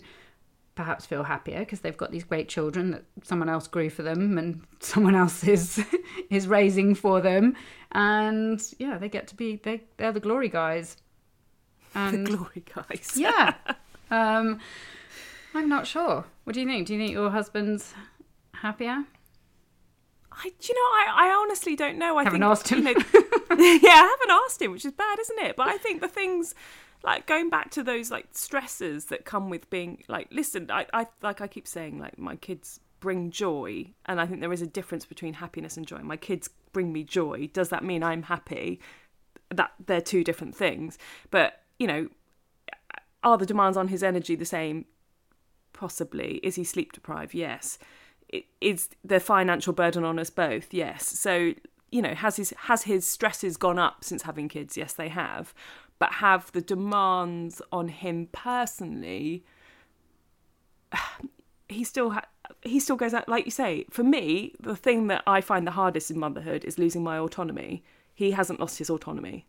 perhaps 0.76 1.06
feel 1.06 1.24
happier 1.24 1.60
because 1.60 1.80
they've 1.80 1.96
got 1.98 2.12
these 2.12 2.26
great 2.26 2.50
children 2.50 2.91
that 2.91 3.04
someone 3.24 3.48
else 3.48 3.65
grew 3.68 3.89
for 3.89 4.04
them 4.04 4.38
and 4.38 4.62
someone 4.82 5.15
else 5.15 5.44
is 5.46 5.84
is 6.30 6.48
raising 6.48 6.94
for 6.94 7.22
them 7.22 7.56
and 7.94 8.74
yeah 8.78 8.98
they 8.98 9.08
get 9.10 9.28
to 9.28 9.36
be 9.36 9.56
they 9.63 9.82
they're 9.98 10.12
the 10.12 10.20
glory 10.20 10.50
guys 10.50 10.98
And 11.96 12.28
the 12.28 12.32
glory 12.36 12.63
guys. 12.76 13.13
yeah, 13.15 13.54
um, 14.12 14.60
I'm 15.54 15.70
not 15.70 15.88
sure. 15.88 16.26
What 16.44 16.54
do 16.54 16.60
you 16.60 16.68
think? 16.68 16.88
Do 16.88 16.94
you 16.94 17.00
think 17.00 17.13
your 17.13 17.30
husband's 17.30 17.94
happier? 18.54 19.06
I, 20.38 20.50
do 20.60 20.67
you 20.67 20.74
know, 20.76 20.82
I, 20.82 21.28
I 21.28 21.36
honestly 21.36 21.76
don't 21.76 21.98
know. 21.98 22.17
I 22.17 22.24
Haven't 22.24 22.41
think, 22.41 22.52
asked 22.52 22.67
him. 22.67 22.86
You 22.88 22.93
know, 22.93 23.00
yeah, 23.52 23.91
I 23.91 24.17
haven't 24.19 24.43
asked 24.45 24.62
him, 24.62 24.71
which 24.71 24.86
is 24.86 24.91
bad, 24.91 25.19
isn't 25.19 25.39
it? 25.39 25.56
But 25.56 25.67
I 25.67 25.78
think 25.78 26.02
the 26.02 26.08
things 26.08 26.54
like 27.04 27.28
going 27.28 27.50
back 27.50 27.71
to 27.71 27.84
those 27.84 28.12
like 28.12 28.28
stresses 28.32 29.06
that 29.06 29.26
come 29.26 29.50
with 29.50 29.69
being 29.69 30.04
like, 30.08 30.28
listen, 30.32 30.69
I, 30.71 30.88
I 30.93 31.08
like 31.21 31.41
I 31.41 31.48
keep 31.48 31.67
saying, 31.67 32.00
like 32.00 32.17
my 32.17 32.36
kids 32.36 32.80
bring 33.00 33.30
joy, 33.30 33.93
and 34.06 34.19
I 34.19 34.26
think 34.26 34.41
there 34.41 34.54
is 34.54 34.62
a 34.62 34.67
difference 34.67 35.06
between 35.06 35.36
happiness 35.36 35.78
and 35.78 35.86
joy. 35.86 36.00
My 36.00 36.17
kids 36.17 36.50
bring 36.74 36.91
me 36.91 37.04
joy. 37.04 37.50
Does 37.54 37.69
that 37.69 37.84
mean 37.84 38.04
I'm 38.04 38.24
happy? 38.24 38.82
That 39.54 39.74
they're 39.86 40.02
two 40.02 40.24
different 40.24 40.56
things. 40.56 40.98
But 41.32 41.62
you 41.80 41.88
know, 41.88 42.10
are 43.24 43.38
the 43.38 43.45
demands 43.45 43.78
on 43.78 43.88
his 43.89 44.04
energy 44.04 44.36
the 44.36 44.45
same? 44.45 44.86
Possibly. 45.74 46.39
Is 46.41 46.56
he 46.56 46.63
sleep 46.63 46.93
deprived? 46.93 47.34
Yes. 47.34 47.78
Is 48.62 48.89
the 49.04 49.19
financial 49.19 49.74
burden 49.74 50.04
on 50.04 50.19
us 50.19 50.30
both? 50.30 50.74
Yes. 50.74 51.08
So 51.08 51.54
you 51.91 52.02
know, 52.02 52.13
has 52.13 52.36
his 52.36 52.54
has 52.58 52.84
his 52.84 53.08
stresses 53.08 53.58
gone 53.58 53.80
up 53.80 54.04
since 54.04 54.24
having 54.24 54.50
kids? 54.50 54.76
Yes, 54.76 54.93
they 54.93 55.10
have. 55.10 55.54
But 55.98 56.13
have 56.15 56.52
the 56.52 56.62
demands 56.62 57.62
on 57.71 57.88
him 57.88 58.28
personally? 58.32 59.43
He 61.67 61.84
still 61.84 62.12
ha- 62.12 62.28
he 62.62 62.80
still 62.80 62.95
goes 62.95 63.15
out 63.15 63.28
like 63.28 63.45
you 63.45 63.52
say. 63.52 63.86
For 63.89 64.04
me, 64.04 64.54
the 64.60 64.76
thing 64.76 65.08
that 65.08 65.24
I 65.26 65.41
find 65.41 65.65
the 65.65 65.71
hardest 65.71 66.12
in 66.12 66.19
motherhood 66.19 66.63
is 66.63 66.78
losing 66.78 67.04
my 67.04 67.17
autonomy. 67.17 67.84
He 68.13 68.32
hasn't 68.32 68.60
lost 68.60 68.78
his 68.78 68.91
autonomy. 68.91 69.48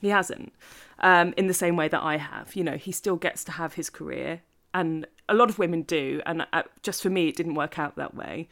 He 0.00 0.08
hasn't, 0.08 0.52
um, 0.98 1.32
in 1.36 1.46
the 1.46 1.54
same 1.54 1.76
way 1.76 1.86
that 1.86 2.02
I 2.02 2.16
have. 2.16 2.56
You 2.56 2.64
know, 2.64 2.76
he 2.76 2.90
still 2.90 3.14
gets 3.14 3.44
to 3.44 3.52
have 3.52 3.74
his 3.74 3.88
career, 3.88 4.42
and 4.74 5.06
a 5.28 5.34
lot 5.34 5.50
of 5.50 5.58
women 5.58 5.82
do. 5.82 6.20
And 6.26 6.46
uh, 6.52 6.62
just 6.82 7.02
for 7.02 7.10
me, 7.10 7.28
it 7.28 7.36
didn't 7.36 7.54
work 7.54 7.78
out 7.78 7.96
that 7.96 8.14
way. 8.14 8.48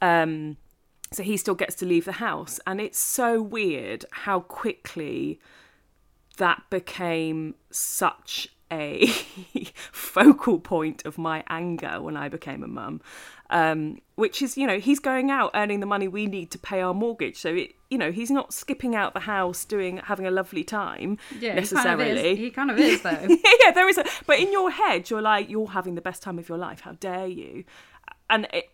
Um, 0.00 0.56
so 1.12 1.22
he 1.22 1.36
still 1.36 1.54
gets 1.54 1.74
to 1.76 1.86
leave 1.86 2.06
the 2.06 2.12
house, 2.12 2.58
and 2.66 2.80
it's 2.80 2.98
so 2.98 3.40
weird 3.40 4.04
how 4.10 4.40
quickly 4.40 5.38
that 6.38 6.62
became 6.70 7.54
such 7.70 8.48
a 8.72 9.06
focal 9.92 10.58
point 10.58 11.04
of 11.04 11.18
my 11.18 11.44
anger 11.48 12.00
when 12.00 12.16
I 12.16 12.28
became 12.28 12.62
a 12.62 12.68
mum. 12.68 13.00
Um, 13.50 14.00
which 14.14 14.40
is, 14.40 14.56
you 14.56 14.66
know, 14.66 14.78
he's 14.78 14.98
going 14.98 15.30
out 15.30 15.50
earning 15.54 15.80
the 15.80 15.86
money 15.86 16.08
we 16.08 16.26
need 16.26 16.50
to 16.52 16.58
pay 16.58 16.80
our 16.80 16.94
mortgage. 16.94 17.36
So 17.36 17.54
it, 17.54 17.74
you 17.90 17.98
know, 17.98 18.10
he's 18.10 18.30
not 18.30 18.54
skipping 18.54 18.96
out 18.96 19.12
the 19.12 19.20
house 19.20 19.66
doing 19.66 19.98
having 19.98 20.26
a 20.26 20.30
lovely 20.30 20.64
time 20.64 21.18
Yeah, 21.38 21.54
necessarily. 21.54 22.34
He 22.34 22.50
kind 22.50 22.70
of 22.70 22.78
is, 22.78 23.02
kind 23.02 23.18
of 23.18 23.30
is 23.30 23.38
though. 23.42 23.50
yeah, 23.64 23.72
there 23.72 23.88
is 23.90 23.98
a. 23.98 24.06
But 24.26 24.38
in 24.38 24.50
your 24.52 24.70
head, 24.70 25.10
you're 25.10 25.20
like, 25.20 25.50
you're 25.50 25.68
having 25.68 25.96
the 25.96 26.00
best 26.00 26.22
time 26.22 26.38
of 26.38 26.48
your 26.48 26.56
life. 26.56 26.80
How 26.80 26.92
dare 26.92 27.26
you? 27.26 27.64
And 28.30 28.48
it, 28.54 28.70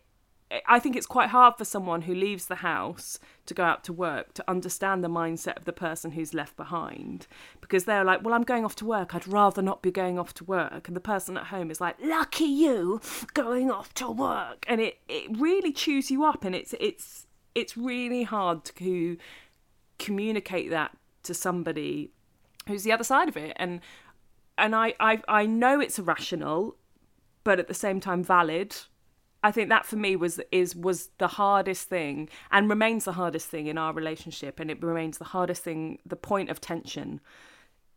I 0.67 0.79
think 0.79 0.97
it's 0.97 1.07
quite 1.07 1.29
hard 1.29 1.57
for 1.57 1.65
someone 1.65 2.03
who 2.03 2.15
leaves 2.15 2.47
the 2.47 2.57
house 2.57 3.19
to 3.47 3.53
go 3.53 3.65
out 3.65 3.85
to 3.85 3.93
work 3.93 4.33
to 4.35 4.45
understand 4.49 5.05
the 5.05 5.09
mindset 5.09 5.59
of 5.59 5.67
the 5.67 5.75
person 5.75 6.13
who's 6.13 6.33
left 6.33 6.57
behind 6.57 7.27
because 7.61 7.85
they're 7.85 8.05
like, 8.05 8.25
well, 8.25 8.33
I'm 8.33 8.45
going 8.45 8.65
off 8.65 8.75
to 8.77 8.87
work. 8.87 9.15
I'd 9.15 9.29
rather 9.29 9.61
not 9.61 9.83
be 9.83 9.91
going 9.91 10.19
off 10.19 10.33
to 10.35 10.45
work. 10.45 10.89
And 10.89 10.97
the 10.97 11.01
person 11.01 11.37
at 11.37 11.49
home 11.49 11.71
is 11.71 11.81
like, 11.83 11.97
lucky 12.03 12.47
you 12.47 13.01
going 13.35 13.71
off 13.71 13.93
to 13.95 14.11
work. 14.11 14.65
And 14.69 14.81
it, 14.81 14.99
it 15.07 15.37
really 15.39 15.73
chews 15.73 16.11
you 16.11 16.25
up 16.25 16.45
and 16.45 16.55
it's 16.55 16.75
it's 16.81 17.27
it's 17.55 17.77
really 17.77 18.23
hard 18.23 18.65
to 18.65 19.19
communicate 19.99 20.71
that 20.71 20.97
to 21.25 21.35
somebody 21.35 22.11
who's 22.67 22.85
the 22.85 22.93
other 22.93 23.05
side 23.05 23.29
of 23.29 23.37
it. 23.37 23.55
And 23.57 23.81
and 24.57 24.75
I, 24.75 24.95
I 24.99 25.21
I 25.29 25.45
know 25.45 25.79
it's 25.81 25.99
irrational, 25.99 26.77
but 27.45 27.59
at 27.59 27.69
the 27.69 27.75
same 27.75 28.01
time 28.01 28.25
valid. 28.25 28.77
I 29.43 29.53
think 29.53 29.69
that 29.69 29.87
for 29.87 29.97
me 29.97 30.17
was 30.17 30.41
is 30.51 30.75
was 30.75 31.11
the 31.19 31.29
hardest 31.29 31.89
thing 31.89 32.29
and 32.51 32.69
remains 32.69 33.05
the 33.05 33.13
hardest 33.13 33.49
thing 33.49 33.67
in 33.67 33.79
our 33.79 33.93
relationship 33.93 34.59
and 34.59 34.71
it 34.71 34.83
remains 34.83 35.19
the 35.19 35.25
hardest 35.25 35.63
thing 35.63 35.99
the 36.05 36.17
point 36.17 36.51
of 36.51 36.61
tension 36.61 37.21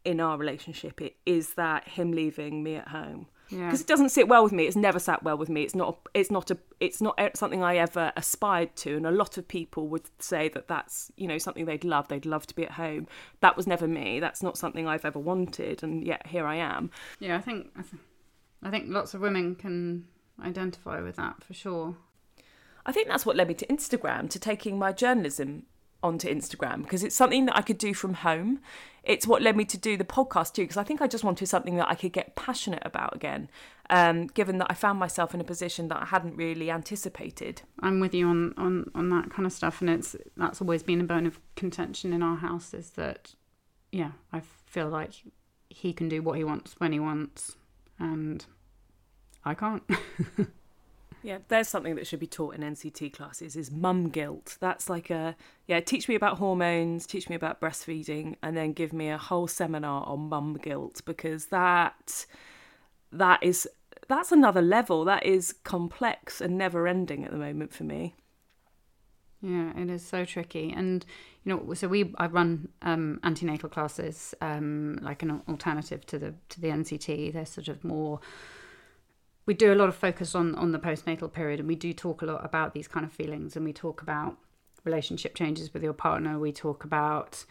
in 0.05 0.19
our 0.19 0.37
relationship 0.37 1.01
it 1.01 1.15
is 1.25 1.55
that 1.55 1.87
him 1.87 2.11
leaving 2.11 2.63
me 2.63 2.75
at 2.75 2.89
home. 2.89 3.27
Yeah. 3.49 3.65
because 3.65 3.81
it 3.81 3.87
doesn't 3.87 4.09
sit 4.09 4.29
well 4.29 4.43
with 4.43 4.53
me. 4.53 4.65
It's 4.65 4.77
never 4.77 4.97
sat 4.97 5.23
well 5.23 5.37
with 5.37 5.49
me. 5.49 5.63
It's 5.63 5.75
not 5.75 5.97
it's 6.13 6.31
not 6.31 6.51
a 6.51 6.57
it's 6.79 7.01
not 7.01 7.19
something 7.35 7.61
I 7.61 7.77
ever 7.77 8.13
aspired 8.15 8.75
to 8.77 8.95
and 8.95 9.05
a 9.05 9.11
lot 9.11 9.37
of 9.37 9.45
people 9.45 9.89
would 9.89 10.09
say 10.19 10.47
that 10.49 10.69
that's 10.69 11.11
you 11.17 11.27
know 11.27 11.37
something 11.37 11.65
they'd 11.65 11.83
love. 11.83 12.07
They'd 12.07 12.25
love 12.25 12.47
to 12.47 12.55
be 12.55 12.63
at 12.63 12.71
home. 12.71 13.07
That 13.41 13.57
was 13.57 13.67
never 13.67 13.87
me. 13.87 14.19
That's 14.19 14.41
not 14.41 14.57
something 14.57 14.87
I've 14.87 15.05
ever 15.05 15.19
wanted 15.19 15.83
and 15.83 16.05
yet 16.05 16.27
here 16.27 16.45
I 16.45 16.55
am. 16.55 16.91
Yeah, 17.19 17.35
I 17.35 17.41
think 17.41 17.67
I 18.63 18.69
think 18.69 18.85
lots 18.87 19.13
of 19.13 19.21
women 19.21 19.55
can 19.55 20.05
identify 20.43 21.01
with 21.01 21.15
that 21.17 21.43
for 21.43 21.53
sure. 21.53 21.97
I 22.85 22.91
think 22.91 23.07
that's 23.07 23.25
what 23.25 23.35
led 23.35 23.47
me 23.47 23.53
to 23.55 23.67
Instagram, 23.67 24.29
to 24.31 24.39
taking 24.39 24.79
my 24.79 24.91
journalism 24.91 25.63
onto 26.03 26.27
Instagram 26.27 26.81
because 26.83 27.03
it's 27.03 27.15
something 27.15 27.45
that 27.45 27.55
I 27.55 27.61
could 27.61 27.77
do 27.77 27.93
from 27.93 28.15
home. 28.15 28.59
It's 29.03 29.25
what 29.25 29.41
led 29.41 29.55
me 29.55 29.65
to 29.65 29.77
do 29.77 29.97
the 29.97 30.03
podcast 30.03 30.53
too 30.53 30.63
because 30.63 30.77
I 30.77 30.83
think 30.83 31.01
I 31.01 31.07
just 31.07 31.23
wanted 31.23 31.47
something 31.47 31.75
that 31.77 31.87
I 31.87 31.95
could 31.95 32.13
get 32.13 32.35
passionate 32.35 32.83
about 32.85 33.15
again, 33.15 33.49
um, 33.89 34.27
given 34.27 34.57
that 34.59 34.67
I 34.69 34.73
found 34.73 34.99
myself 34.99 35.33
in 35.33 35.41
a 35.41 35.43
position 35.43 35.87
that 35.89 36.01
I 36.01 36.05
hadn't 36.05 36.35
really 36.35 36.71
anticipated. 36.71 37.61
I'm 37.79 37.99
with 37.99 38.13
you 38.13 38.27
on, 38.27 38.53
on, 38.57 38.91
on 38.93 39.09
that 39.09 39.31
kind 39.31 39.45
of 39.45 39.53
stuff, 39.53 39.81
and 39.81 39.89
it's 39.89 40.15
that's 40.37 40.61
always 40.61 40.83
been 40.83 41.01
a 41.01 41.05
bone 41.05 41.25
of 41.25 41.39
contention 41.55 42.13
in 42.13 42.21
our 42.21 42.37
house. 42.37 42.73
Is 42.73 42.91
that, 42.91 43.35
yeah, 43.91 44.11
I 44.31 44.41
feel 44.65 44.89
like 44.89 45.13
he 45.69 45.93
can 45.93 46.09
do 46.09 46.21
what 46.21 46.37
he 46.37 46.43
wants 46.43 46.75
when 46.77 46.91
he 46.91 46.99
wants, 46.99 47.55
and 47.99 48.45
I 49.43 49.53
can't. 49.53 49.83
Yeah, 51.23 51.37
there's 51.49 51.67
something 51.67 51.95
that 51.95 52.07
should 52.07 52.19
be 52.19 52.27
taught 52.27 52.55
in 52.55 52.61
NCT 52.61 53.13
classes 53.13 53.55
is 53.55 53.69
mum 53.69 54.09
guilt. 54.09 54.57
That's 54.59 54.89
like 54.89 55.11
a 55.11 55.35
yeah, 55.67 55.79
teach 55.79 56.07
me 56.09 56.15
about 56.15 56.37
hormones, 56.37 57.05
teach 57.05 57.29
me 57.29 57.35
about 57.35 57.61
breastfeeding, 57.61 58.35
and 58.41 58.57
then 58.57 58.73
give 58.73 58.91
me 58.91 59.09
a 59.09 59.17
whole 59.17 59.47
seminar 59.47 60.03
on 60.07 60.29
mum 60.29 60.57
guilt 60.61 61.01
because 61.05 61.45
that 61.47 62.25
that 63.11 63.43
is 63.43 63.67
that's 64.07 64.31
another 64.31 64.63
level. 64.63 65.05
That 65.05 65.23
is 65.23 65.53
complex 65.63 66.41
and 66.41 66.57
never 66.57 66.87
ending 66.87 67.23
at 67.23 67.31
the 67.31 67.37
moment 67.37 67.71
for 67.71 67.83
me. 67.83 68.15
Yeah, 69.43 69.77
it 69.77 69.89
is 69.91 70.03
so 70.03 70.25
tricky, 70.25 70.73
and 70.75 71.05
you 71.43 71.53
know, 71.53 71.73
so 71.75 71.87
we 71.87 72.13
I 72.17 72.27
run 72.27 72.69
um, 72.81 73.19
antenatal 73.23 73.69
classes, 73.69 74.33
um, 74.41 74.97
like 75.03 75.21
an 75.21 75.43
alternative 75.47 76.03
to 76.07 76.17
the 76.17 76.33
to 76.49 76.61
the 76.61 76.69
NCT. 76.69 77.31
They're 77.31 77.45
sort 77.45 77.67
of 77.67 77.83
more. 77.83 78.21
We 79.51 79.55
do 79.55 79.73
a 79.73 79.75
lot 79.75 79.89
of 79.89 79.97
focus 79.97 80.33
on 80.33 80.55
on 80.55 80.71
the 80.71 80.79
postnatal 80.79 81.29
period, 81.29 81.59
and 81.59 81.67
we 81.67 81.75
do 81.75 81.91
talk 81.91 82.21
a 82.21 82.25
lot 82.25 82.45
about 82.45 82.73
these 82.73 82.87
kind 82.87 83.05
of 83.05 83.11
feelings, 83.11 83.57
and 83.57 83.65
we 83.65 83.73
talk 83.73 84.01
about 84.01 84.37
relationship 84.85 85.35
changes 85.35 85.73
with 85.73 85.83
your 85.83 85.91
partner. 85.91 86.39
We 86.39 86.53
talk 86.53 86.85
about 86.85 87.43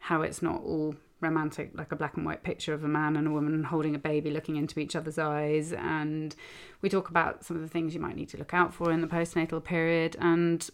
how 0.00 0.22
it's 0.22 0.42
not 0.42 0.60
all 0.64 0.96
romantic, 1.20 1.70
like 1.74 1.92
a 1.92 1.94
black 1.94 2.16
and 2.16 2.26
white 2.26 2.42
picture 2.42 2.74
of 2.74 2.82
a 2.82 2.88
man 2.88 3.14
and 3.14 3.28
a 3.28 3.30
woman 3.30 3.62
holding 3.62 3.94
a 3.94 3.98
baby, 4.00 4.32
looking 4.32 4.56
into 4.56 4.80
each 4.80 4.96
other's 4.96 5.20
eyes, 5.20 5.72
and 5.72 6.34
we 6.82 6.88
talk 6.88 7.10
about 7.10 7.44
some 7.44 7.54
of 7.54 7.62
the 7.62 7.68
things 7.68 7.94
you 7.94 8.00
might 8.00 8.16
need 8.16 8.30
to 8.30 8.36
look 8.36 8.52
out 8.52 8.74
for 8.74 8.90
in 8.90 9.00
the 9.00 9.06
postnatal 9.06 9.62
period, 9.62 10.16
and 10.18 10.68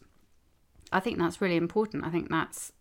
I 0.91 1.01
think 1.01 1.19
that's 1.19 1.43
really 1.43 1.57
important. 1.57 2.03
I 2.03 2.09
think 2.09 2.31
that's, 2.31 2.73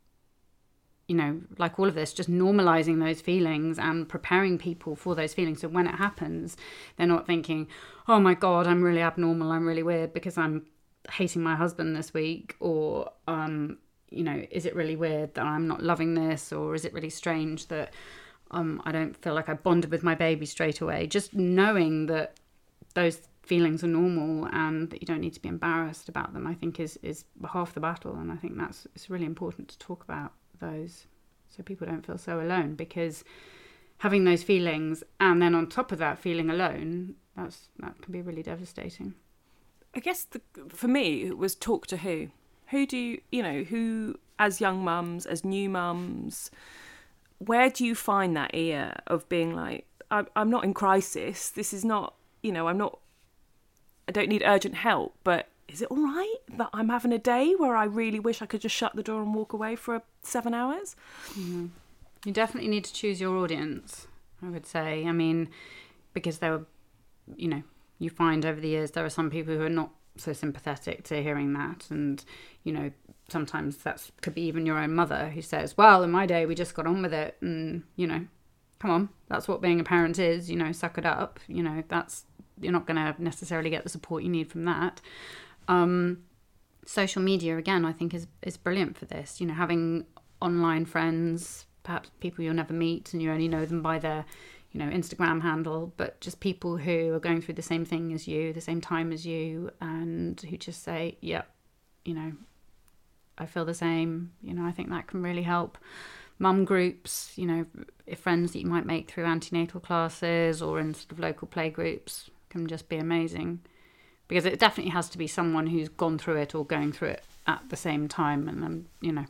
you 1.07 1.15
know, 1.15 1.41
like 1.57 1.79
all 1.79 1.87
of 1.87 1.93
this, 1.93 2.13
just 2.13 2.29
normalizing 2.29 2.99
those 2.99 3.21
feelings 3.21 3.77
and 3.77 4.09
preparing 4.09 4.57
people 4.57 4.95
for 4.95 5.13
those 5.13 5.33
feelings. 5.33 5.61
So 5.61 5.67
when 5.67 5.87
it 5.87 5.95
happens, 5.95 6.57
they're 6.97 7.05
not 7.05 7.27
thinking, 7.27 7.67
oh 8.07 8.19
my 8.19 8.33
God, 8.33 8.65
I'm 8.65 8.83
really 8.83 9.01
abnormal, 9.01 9.51
I'm 9.51 9.67
really 9.67 9.83
weird 9.83 10.13
because 10.13 10.37
I'm 10.37 10.65
hating 11.11 11.43
my 11.43 11.55
husband 11.55 11.95
this 11.95 12.13
week, 12.13 12.55
or, 12.59 13.11
um, 13.27 13.77
you 14.09 14.23
know, 14.23 14.43
is 14.49 14.65
it 14.65 14.75
really 14.75 14.95
weird 14.95 15.35
that 15.35 15.45
I'm 15.45 15.67
not 15.67 15.83
loving 15.83 16.15
this, 16.15 16.51
or 16.51 16.73
is 16.73 16.85
it 16.85 16.93
really 16.93 17.11
strange 17.11 17.67
that 17.67 17.93
um, 18.51 18.81
I 18.85 18.91
don't 18.91 19.15
feel 19.15 19.35
like 19.35 19.49
I 19.49 19.53
bonded 19.53 19.91
with 19.91 20.01
my 20.01 20.15
baby 20.15 20.47
straight 20.47 20.81
away? 20.81 21.05
Just 21.05 21.35
knowing 21.35 22.07
that 22.07 22.39
those 22.95 23.27
feelings 23.43 23.83
are 23.83 23.87
normal 23.87 24.47
and 24.51 24.89
that 24.89 25.01
you 25.01 25.05
don't 25.05 25.21
need 25.21 25.33
to 25.33 25.41
be 25.41 25.49
embarrassed 25.49 26.09
about 26.09 26.33
them, 26.33 26.47
I 26.47 26.55
think 26.55 26.79
is 26.79 26.97
is 27.03 27.25
half 27.51 27.75
the 27.75 27.79
battle. 27.79 28.15
And 28.15 28.31
I 28.31 28.35
think 28.35 28.57
that's 28.57 28.87
it's 28.95 29.09
really 29.09 29.25
important 29.25 29.67
to 29.69 29.77
talk 29.77 30.03
about 30.03 30.33
those 30.65 31.05
so 31.47 31.63
people 31.63 31.87
don't 31.87 32.05
feel 32.05 32.17
so 32.17 32.39
alone 32.39 32.75
because 32.75 33.23
having 33.99 34.25
those 34.25 34.43
feelings 34.43 35.03
and 35.19 35.41
then 35.41 35.55
on 35.55 35.67
top 35.67 35.91
of 35.91 35.99
that 35.99 36.19
feeling 36.19 36.49
alone, 36.49 37.15
that's 37.35 37.69
that 37.79 38.01
can 38.01 38.11
be 38.11 38.21
really 38.21 38.43
devastating. 38.43 39.13
I 39.95 39.99
guess 39.99 40.25
the, 40.25 40.41
for 40.69 40.87
me 40.87 41.23
it 41.23 41.37
was 41.37 41.55
talk 41.55 41.87
to 41.87 41.97
who. 41.97 42.29
Who 42.67 42.85
do 42.85 42.97
you, 42.97 43.21
you 43.31 43.43
know, 43.43 43.63
who 43.63 44.15
as 44.39 44.59
young 44.59 44.83
mums, 44.83 45.25
as 45.25 45.45
new 45.45 45.69
mums, 45.69 46.51
where 47.37 47.69
do 47.69 47.85
you 47.85 47.95
find 47.95 48.35
that 48.35 48.51
ear 48.53 48.95
of 49.07 49.27
being 49.29 49.55
like, 49.55 49.85
I'm, 50.11 50.27
I'm 50.35 50.49
not 50.49 50.63
in 50.63 50.73
crisis. 50.73 51.49
This 51.49 51.73
is 51.73 51.85
not, 51.85 52.15
you 52.41 52.51
know, 52.51 52.67
I'm 52.67 52.77
not, 52.77 52.99
I 54.07 54.11
don't 54.11 54.29
need 54.29 54.43
urgent 54.45 54.75
help, 54.75 55.15
but 55.23 55.47
is 55.67 55.81
it 55.81 55.89
all 55.89 55.97
right 55.97 56.35
that 56.57 56.69
I'm 56.73 56.89
having 56.89 57.11
a 57.11 57.17
day 57.17 57.53
where 57.53 57.75
I 57.75 57.85
really 57.85 58.19
wish 58.19 58.41
I 58.41 58.45
could 58.45 58.61
just 58.61 58.75
shut 58.75 58.95
the 58.95 59.03
door 59.03 59.21
and 59.21 59.33
walk 59.33 59.53
away 59.53 59.75
for 59.75 60.01
seven 60.25 60.53
hours? 60.53 60.95
You 62.25 62.31
definitely 62.31 62.69
need 62.69 62.85
to 62.85 62.93
choose 62.93 63.21
your 63.21 63.37
audience 63.37 64.07
I 64.45 64.49
would 64.49 64.65
say. 64.65 65.05
I 65.05 65.11
mean, 65.11 65.49
because 66.13 66.39
there 66.39 66.51
were, 66.51 66.65
you 67.35 67.47
know, 67.47 67.63
you 67.99 68.09
find 68.09 68.45
over 68.45 68.59
the 68.59 68.67
years 68.67 68.91
there 68.91 69.05
are 69.05 69.09
some 69.09 69.29
people 69.29 69.55
who 69.55 69.63
are 69.63 69.69
not 69.69 69.91
so 70.17 70.33
sympathetic 70.33 71.03
to 71.05 71.21
hearing 71.21 71.53
that, 71.53 71.87
and 71.89 72.23
you 72.63 72.71
know, 72.71 72.91
sometimes 73.29 73.77
that 73.77 74.09
could 74.21 74.35
be 74.35 74.43
even 74.43 74.65
your 74.65 74.77
own 74.77 74.93
mother 74.93 75.29
who 75.29 75.41
says, 75.41 75.77
"Well, 75.77 76.03
in 76.03 76.11
my 76.11 76.25
day, 76.25 76.45
we 76.45 76.55
just 76.55 76.75
got 76.75 76.87
on 76.87 77.01
with 77.01 77.13
it," 77.13 77.37
and 77.41 77.83
you 77.95 78.07
know, 78.07 78.25
come 78.79 78.91
on, 78.91 79.09
that's 79.27 79.47
what 79.47 79.61
being 79.61 79.79
a 79.79 79.83
parent 79.83 80.19
is. 80.19 80.49
You 80.49 80.57
know, 80.57 80.71
suck 80.71 80.97
it 80.97 81.05
up. 81.05 81.39
You 81.47 81.63
know, 81.63 81.83
that's 81.87 82.25
you're 82.61 82.73
not 82.73 82.85
going 82.85 82.97
to 82.97 83.21
necessarily 83.21 83.69
get 83.69 83.83
the 83.83 83.89
support 83.89 84.23
you 84.23 84.29
need 84.29 84.49
from 84.49 84.63
that. 84.65 85.01
Um, 85.67 86.23
social 86.85 87.21
media 87.21 87.57
again, 87.57 87.83
I 87.85 87.91
think 87.91 88.13
is 88.13 88.27
is 88.41 88.57
brilliant 88.57 88.97
for 88.97 89.05
this. 89.05 89.41
You 89.41 89.47
know, 89.47 89.53
having 89.53 90.05
online 90.41 90.85
friends, 90.85 91.65
perhaps 91.83 92.09
people 92.19 92.43
you'll 92.43 92.53
never 92.53 92.73
meet, 92.73 93.13
and 93.13 93.21
you 93.21 93.31
only 93.31 93.47
know 93.47 93.65
them 93.65 93.81
by 93.81 93.99
their 93.99 94.25
you 94.71 94.79
know 94.79 94.89
Instagram 94.89 95.41
handle, 95.41 95.93
but 95.97 96.19
just 96.21 96.39
people 96.39 96.77
who 96.77 97.13
are 97.13 97.19
going 97.19 97.41
through 97.41 97.55
the 97.55 97.61
same 97.61 97.85
thing 97.85 98.13
as 98.13 98.27
you, 98.27 98.53
the 98.53 98.61
same 98.61 98.81
time 98.81 99.11
as 99.11 99.25
you, 99.25 99.71
and 99.81 100.39
who 100.41 100.57
just 100.57 100.83
say, 100.83 101.17
"Yep, 101.21 101.49
you 102.05 102.13
know, 102.13 102.33
I 103.37 103.45
feel 103.45 103.65
the 103.65 103.73
same." 103.73 104.31
You 104.41 104.53
know, 104.53 104.65
I 104.65 104.71
think 104.71 104.89
that 104.89 105.07
can 105.07 105.23
really 105.23 105.43
help. 105.43 105.77
Mum 106.37 106.65
groups, 106.65 107.31
you 107.37 107.45
know, 107.45 107.65
friends 108.17 108.51
that 108.51 108.59
you 108.59 108.67
might 108.67 108.85
make 108.85 109.09
through 109.09 109.23
antenatal 109.23 109.79
classes 109.79 110.61
or 110.61 110.81
in 110.81 110.93
sort 110.93 111.13
of 111.13 111.19
local 111.19 111.47
play 111.47 111.69
groups 111.69 112.29
can 112.49 112.67
just 112.67 112.89
be 112.89 112.97
amazing 112.97 113.61
because 114.27 114.45
it 114.45 114.59
definitely 114.59 114.91
has 114.91 115.09
to 115.09 115.17
be 115.17 115.27
someone 115.27 115.67
who's 115.67 115.89
gone 115.89 116.17
through 116.17 116.37
it 116.37 116.55
or 116.55 116.65
going 116.65 116.91
through 116.91 117.09
it 117.09 117.23
at 117.47 117.61
the 117.69 117.75
same 117.75 118.07
time. 118.07 118.47
And 118.47 118.63
um, 118.63 118.85
you 119.01 119.11
know 119.11 119.25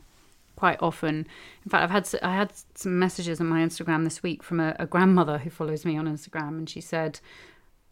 quite 0.56 0.78
often 0.80 1.26
in 1.64 1.70
fact 1.70 1.84
i've 1.84 1.90
had 1.90 2.08
i 2.22 2.34
had 2.34 2.50
some 2.74 2.98
messages 2.98 3.40
on 3.40 3.46
my 3.46 3.60
instagram 3.60 4.04
this 4.04 4.22
week 4.22 4.42
from 4.42 4.58
a, 4.58 4.74
a 4.78 4.86
grandmother 4.86 5.38
who 5.38 5.50
follows 5.50 5.84
me 5.84 5.96
on 5.96 6.06
instagram. 6.06 6.48
And 6.48 6.68
she 6.68 6.80
said 6.80 7.20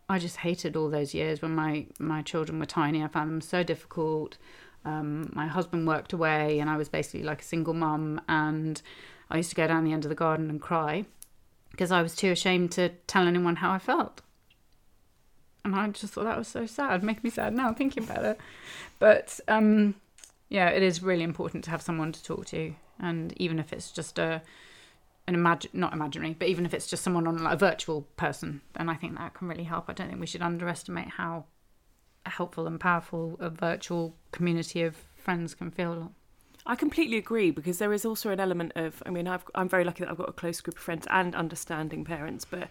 i 0.09 0.19
just 0.19 0.39
hated 0.39 0.75
all 0.75 0.91
those 0.91 1.15
years 1.15 1.43
when 1.43 1.55
my 1.55 1.87
my 1.99 2.23
children 2.23 2.59
were 2.59 2.67
tiny. 2.67 3.03
I 3.03 3.09
found 3.09 3.31
them 3.31 3.41
so 3.41 3.63
difficult. 3.63 4.39
Um, 4.87 5.31
my 5.33 5.47
husband 5.47 5.87
worked 5.87 6.13
away 6.13 6.59
and 6.59 6.69
i 6.69 6.77
was 6.77 6.89
basically 6.89 7.23
like 7.23 7.43
a 7.43 7.45
single 7.45 7.75
mum. 7.75 8.21
And 8.29 8.81
i 9.31 9.37
used 9.37 9.51
to 9.51 9.57
go 9.57 9.67
down 9.67 9.85
the 9.85 9.93
end 9.93 10.05
of 10.05 10.09
the 10.09 10.15
garden 10.15 10.51
and 10.51 10.61
cry 10.61 11.05
because 11.71 11.93
i 11.93 12.03
was 12.03 12.17
too 12.17 12.31
ashamed 12.31 12.73
to 12.73 12.89
tell 13.07 13.27
anyone 13.27 13.57
how 13.57 13.73
i 13.73 13.79
felt 13.79 14.23
and 15.65 15.75
I 15.75 15.89
just 15.89 16.13
thought 16.13 16.25
that 16.25 16.39
was 16.39 16.49
so 16.49 16.67
sad. 16.67 17.03
Make 17.03 17.25
me 17.25 17.31
sad 17.31 17.55
now 17.55 17.73
thinking 17.73 18.05
about 18.05 18.25
it. 18.25 18.41
But 18.99 19.41
um, 19.49 19.95
yeah, 20.49 20.69
it 20.69 20.83
is 20.83 21.03
really 21.03 21.23
important 21.23 21.65
to 21.65 21.71
have 21.71 21.83
someone 21.83 22.13
to 22.13 22.23
talk 22.23 22.47
to, 22.47 22.75
and 23.01 23.33
even 23.37 23.59
if 23.59 23.73
it's 23.73 23.91
just 23.91 24.19
a 24.19 24.43
an 25.27 25.35
imagine 25.35 25.71
not 25.73 25.93
imaginary, 25.93 26.35
but 26.39 26.49
even 26.49 26.67
if 26.67 26.75
it's 26.75 26.87
just 26.87 27.03
someone 27.03 27.27
on 27.27 27.43
like 27.43 27.55
a 27.55 27.57
virtual 27.57 28.03
person, 28.17 28.61
then 28.75 28.89
I 28.89 28.95
think 28.95 29.17
that 29.17 29.35
can 29.35 29.49
really 29.49 29.65
help. 29.65 29.87
I 29.89 29.95
don't 29.95 30.09
think 30.09 30.21
we 30.21 30.27
should 30.27 30.43
underestimate 30.43 31.09
how 31.09 31.47
helpful 32.27 32.67
and 32.67 32.79
powerful 32.79 33.37
a 33.41 33.49
virtual 33.49 34.15
community 34.33 34.83
of 34.83 34.97
friends 35.17 35.55
can 35.55 35.71
feel. 35.71 36.13
I 36.67 36.75
completely 36.77 37.19
agree 37.19 37.51
because 37.51 37.79
there 37.79 37.93
is 37.93 38.05
also 38.05 38.31
an 38.31 38.41
element 38.41 38.73
of. 38.77 39.03
I 39.05 39.11
mean, 39.11 39.27
I've, 39.27 39.45
I'm 39.55 39.69
very 39.69 39.85
lucky 39.85 40.05
that 40.05 40.11
I've 40.11 40.19
got 40.19 40.29
a 40.29 40.33
close 40.33 40.61
group 40.61 40.77
of 40.77 40.83
friends 40.83 41.07
and 41.11 41.35
understanding 41.35 42.05
parents, 42.05 42.45
but 42.45 42.69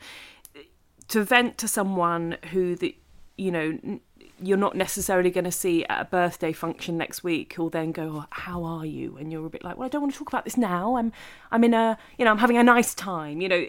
to 1.10 1.24
vent 1.24 1.58
to 1.60 1.68
someone 1.68 2.38
who 2.52 2.76
the 2.76 2.96
you 3.38 3.52
know 3.52 4.00
you're 4.42 4.58
not 4.58 4.76
necessarily 4.76 5.30
going 5.30 5.44
to 5.44 5.52
see 5.52 5.86
at 5.86 6.02
a 6.02 6.06
birthday 6.06 6.52
function 6.52 6.98
next 6.98 7.24
week 7.24 7.54
who'll 7.54 7.70
then 7.70 7.92
go 7.92 8.24
oh, 8.24 8.26
how 8.32 8.64
are 8.64 8.86
you 8.86 9.18
and 9.18 9.32
you're 9.32 9.46
a 9.46 9.50
bit 9.50 9.64
like 9.64 9.78
well 9.78 9.86
i 9.86 9.90
don't 9.90 10.02
want 10.02 10.12
to 10.12 10.18
talk 10.18 10.28
about 10.28 10.44
this 10.44 10.58
now 10.58 10.96
i'm 10.98 11.12
i'm 11.52 11.64
in 11.64 11.74
a 11.74 11.98
you 12.18 12.26
know 12.26 12.32
i'm 12.32 12.38
having 12.38 12.58
a 12.58 12.64
nice 12.64 12.94
time 12.94 13.42
you 13.42 13.50
know 13.50 13.66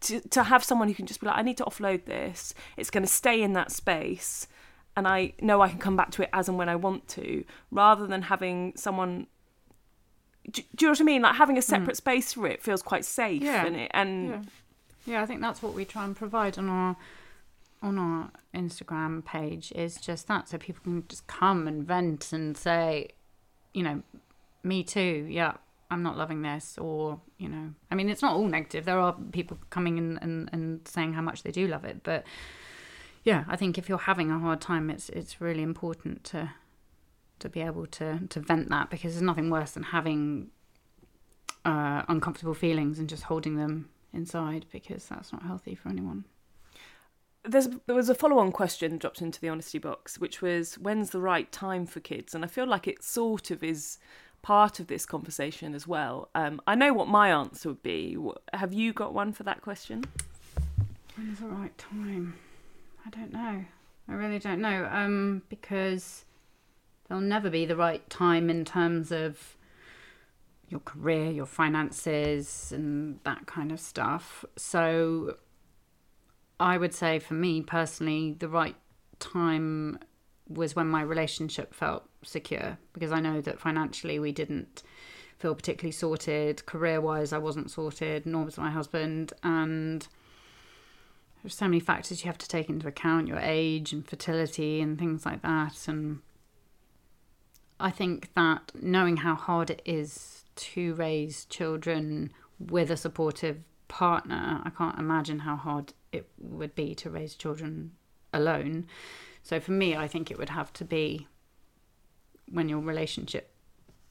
to, 0.00 0.20
to 0.28 0.44
have 0.44 0.62
someone 0.62 0.88
who 0.88 0.94
can 0.94 1.06
just 1.06 1.20
be 1.20 1.26
like 1.26 1.36
i 1.36 1.42
need 1.42 1.56
to 1.56 1.64
offload 1.64 2.04
this 2.04 2.54
it's 2.76 2.90
going 2.90 3.02
to 3.02 3.10
stay 3.10 3.42
in 3.42 3.52
that 3.52 3.70
space 3.70 4.46
and 4.96 5.06
i 5.06 5.32
know 5.40 5.60
i 5.60 5.68
can 5.68 5.78
come 5.78 5.96
back 5.96 6.10
to 6.10 6.22
it 6.22 6.30
as 6.32 6.48
and 6.48 6.58
when 6.58 6.68
i 6.68 6.76
want 6.76 7.06
to 7.08 7.44
rather 7.70 8.06
than 8.06 8.22
having 8.22 8.72
someone 8.76 9.26
do, 10.50 10.62
do 10.74 10.84
you 10.84 10.88
know 10.88 10.92
what 10.92 11.00
i 11.00 11.04
mean 11.04 11.22
like 11.22 11.34
having 11.34 11.58
a 11.58 11.62
separate 11.62 11.94
mm. 11.94 11.98
space 11.98 12.32
for 12.32 12.46
it 12.46 12.62
feels 12.62 12.82
quite 12.82 13.04
safe 13.04 13.42
yeah. 13.42 13.66
and 13.66 13.76
it 13.76 13.90
and 13.92 14.28
yeah. 14.28 14.40
Yeah, 15.06 15.22
I 15.22 15.26
think 15.26 15.40
that's 15.40 15.62
what 15.62 15.72
we 15.72 15.84
try 15.84 16.04
and 16.04 16.14
provide 16.14 16.58
on 16.58 16.68
our 16.68 16.96
on 17.82 17.98
our 17.98 18.30
Instagram 18.54 19.24
page 19.24 19.70
is 19.72 19.96
just 20.00 20.26
that, 20.28 20.48
so 20.48 20.58
people 20.58 20.82
can 20.82 21.04
just 21.08 21.26
come 21.26 21.68
and 21.68 21.86
vent 21.86 22.32
and 22.32 22.56
say, 22.56 23.08
you 23.72 23.82
know, 23.82 24.02
me 24.64 24.82
too. 24.82 25.26
Yeah, 25.30 25.54
I'm 25.90 26.02
not 26.02 26.16
loving 26.16 26.42
this, 26.42 26.76
or 26.78 27.20
you 27.38 27.48
know, 27.48 27.72
I 27.90 27.94
mean, 27.94 28.08
it's 28.08 28.22
not 28.22 28.34
all 28.34 28.48
negative. 28.48 28.84
There 28.84 28.98
are 28.98 29.14
people 29.32 29.58
coming 29.70 29.98
in 29.98 30.18
and, 30.18 30.50
and 30.52 30.86
saying 30.88 31.12
how 31.12 31.22
much 31.22 31.42
they 31.44 31.52
do 31.52 31.68
love 31.68 31.84
it, 31.84 32.02
but 32.02 32.24
yeah, 33.22 33.44
I 33.48 33.56
think 33.56 33.76
if 33.78 33.88
you're 33.88 33.98
having 33.98 34.30
a 34.30 34.38
hard 34.38 34.60
time, 34.60 34.90
it's 34.90 35.08
it's 35.10 35.40
really 35.40 35.62
important 35.62 36.24
to 36.24 36.50
to 37.38 37.48
be 37.48 37.60
able 37.60 37.86
to 37.86 38.20
to 38.28 38.40
vent 38.40 38.68
that 38.70 38.90
because 38.90 39.12
there's 39.12 39.22
nothing 39.22 39.50
worse 39.50 39.72
than 39.72 39.84
having 39.84 40.48
uh, 41.64 42.02
uncomfortable 42.08 42.54
feelings 42.54 42.98
and 42.98 43.08
just 43.08 43.24
holding 43.24 43.56
them 43.56 43.88
inside 44.12 44.66
because 44.72 45.06
that's 45.06 45.32
not 45.32 45.42
healthy 45.42 45.74
for 45.74 45.88
anyone. 45.88 46.24
There's, 47.44 47.68
there 47.86 47.94
was 47.94 48.08
a 48.08 48.14
follow 48.14 48.38
on 48.38 48.50
question 48.50 48.98
dropped 48.98 49.22
into 49.22 49.40
the 49.40 49.48
honesty 49.48 49.78
box, 49.78 50.18
which 50.18 50.42
was 50.42 50.74
when's 50.78 51.10
the 51.10 51.20
right 51.20 51.50
time 51.52 51.86
for 51.86 52.00
kids? 52.00 52.34
And 52.34 52.44
I 52.44 52.48
feel 52.48 52.66
like 52.66 52.88
it 52.88 53.04
sort 53.04 53.50
of 53.50 53.62
is 53.62 53.98
part 54.42 54.80
of 54.80 54.88
this 54.88 55.06
conversation 55.06 55.74
as 55.74 55.86
well. 55.86 56.28
Um, 56.34 56.60
I 56.66 56.74
know 56.74 56.92
what 56.92 57.08
my 57.08 57.30
answer 57.30 57.68
would 57.68 57.82
be. 57.82 58.16
Have 58.52 58.72
you 58.72 58.92
got 58.92 59.14
one 59.14 59.32
for 59.32 59.42
that 59.44 59.62
question? 59.62 60.04
When's 61.16 61.40
the 61.40 61.46
right 61.46 61.76
time? 61.78 62.34
I 63.06 63.10
don't 63.10 63.32
know. 63.32 63.64
I 64.08 64.12
really 64.12 64.38
don't 64.38 64.60
know. 64.60 64.88
Um, 64.90 65.42
because 65.48 66.24
there'll 67.08 67.22
never 67.22 67.50
be 67.50 67.64
the 67.66 67.76
right 67.76 68.08
time 68.10 68.50
in 68.50 68.64
terms 68.64 69.10
of 69.12 69.55
your 70.68 70.80
career, 70.80 71.30
your 71.30 71.46
finances, 71.46 72.72
and 72.72 73.20
that 73.24 73.46
kind 73.46 73.72
of 73.72 73.80
stuff. 73.80 74.44
So, 74.56 75.36
I 76.58 76.78
would 76.78 76.94
say 76.94 77.18
for 77.18 77.34
me 77.34 77.62
personally, 77.62 78.32
the 78.38 78.48
right 78.48 78.76
time 79.18 79.98
was 80.48 80.76
when 80.76 80.88
my 80.88 81.02
relationship 81.02 81.74
felt 81.74 82.08
secure 82.22 82.78
because 82.92 83.12
I 83.12 83.20
know 83.20 83.40
that 83.40 83.60
financially 83.60 84.18
we 84.18 84.32
didn't 84.32 84.82
feel 85.38 85.54
particularly 85.54 85.92
sorted. 85.92 86.64
Career 86.66 87.00
wise, 87.00 87.32
I 87.32 87.38
wasn't 87.38 87.70
sorted, 87.70 88.26
nor 88.26 88.44
was 88.44 88.58
my 88.58 88.70
husband. 88.70 89.32
And 89.42 90.06
there's 91.42 91.54
so 91.54 91.66
many 91.66 91.80
factors 91.80 92.24
you 92.24 92.28
have 92.28 92.38
to 92.38 92.48
take 92.48 92.68
into 92.68 92.88
account 92.88 93.28
your 93.28 93.38
age 93.38 93.92
and 93.92 94.06
fertility 94.06 94.80
and 94.80 94.98
things 94.98 95.26
like 95.26 95.42
that. 95.42 95.88
And 95.88 96.20
I 97.78 97.90
think 97.90 98.32
that 98.34 98.72
knowing 98.80 99.18
how 99.18 99.34
hard 99.34 99.70
it 99.70 99.82
is 99.84 100.44
to 100.56 100.94
raise 100.94 101.44
children 101.46 102.32
with 102.58 102.90
a 102.90 102.96
supportive 102.96 103.58
partner, 103.88 104.62
I 104.64 104.70
can't 104.70 104.98
imagine 104.98 105.40
how 105.40 105.56
hard 105.56 105.92
it 106.12 106.28
would 106.38 106.74
be 106.74 106.94
to 106.96 107.10
raise 107.10 107.34
children 107.34 107.92
alone. 108.32 108.86
So 109.42 109.60
for 109.60 109.72
me, 109.72 109.94
I 109.94 110.08
think 110.08 110.30
it 110.30 110.38
would 110.38 110.48
have 110.48 110.72
to 110.74 110.84
be 110.84 111.28
when 112.50 112.68
your 112.68 112.80
relationship 112.80 113.52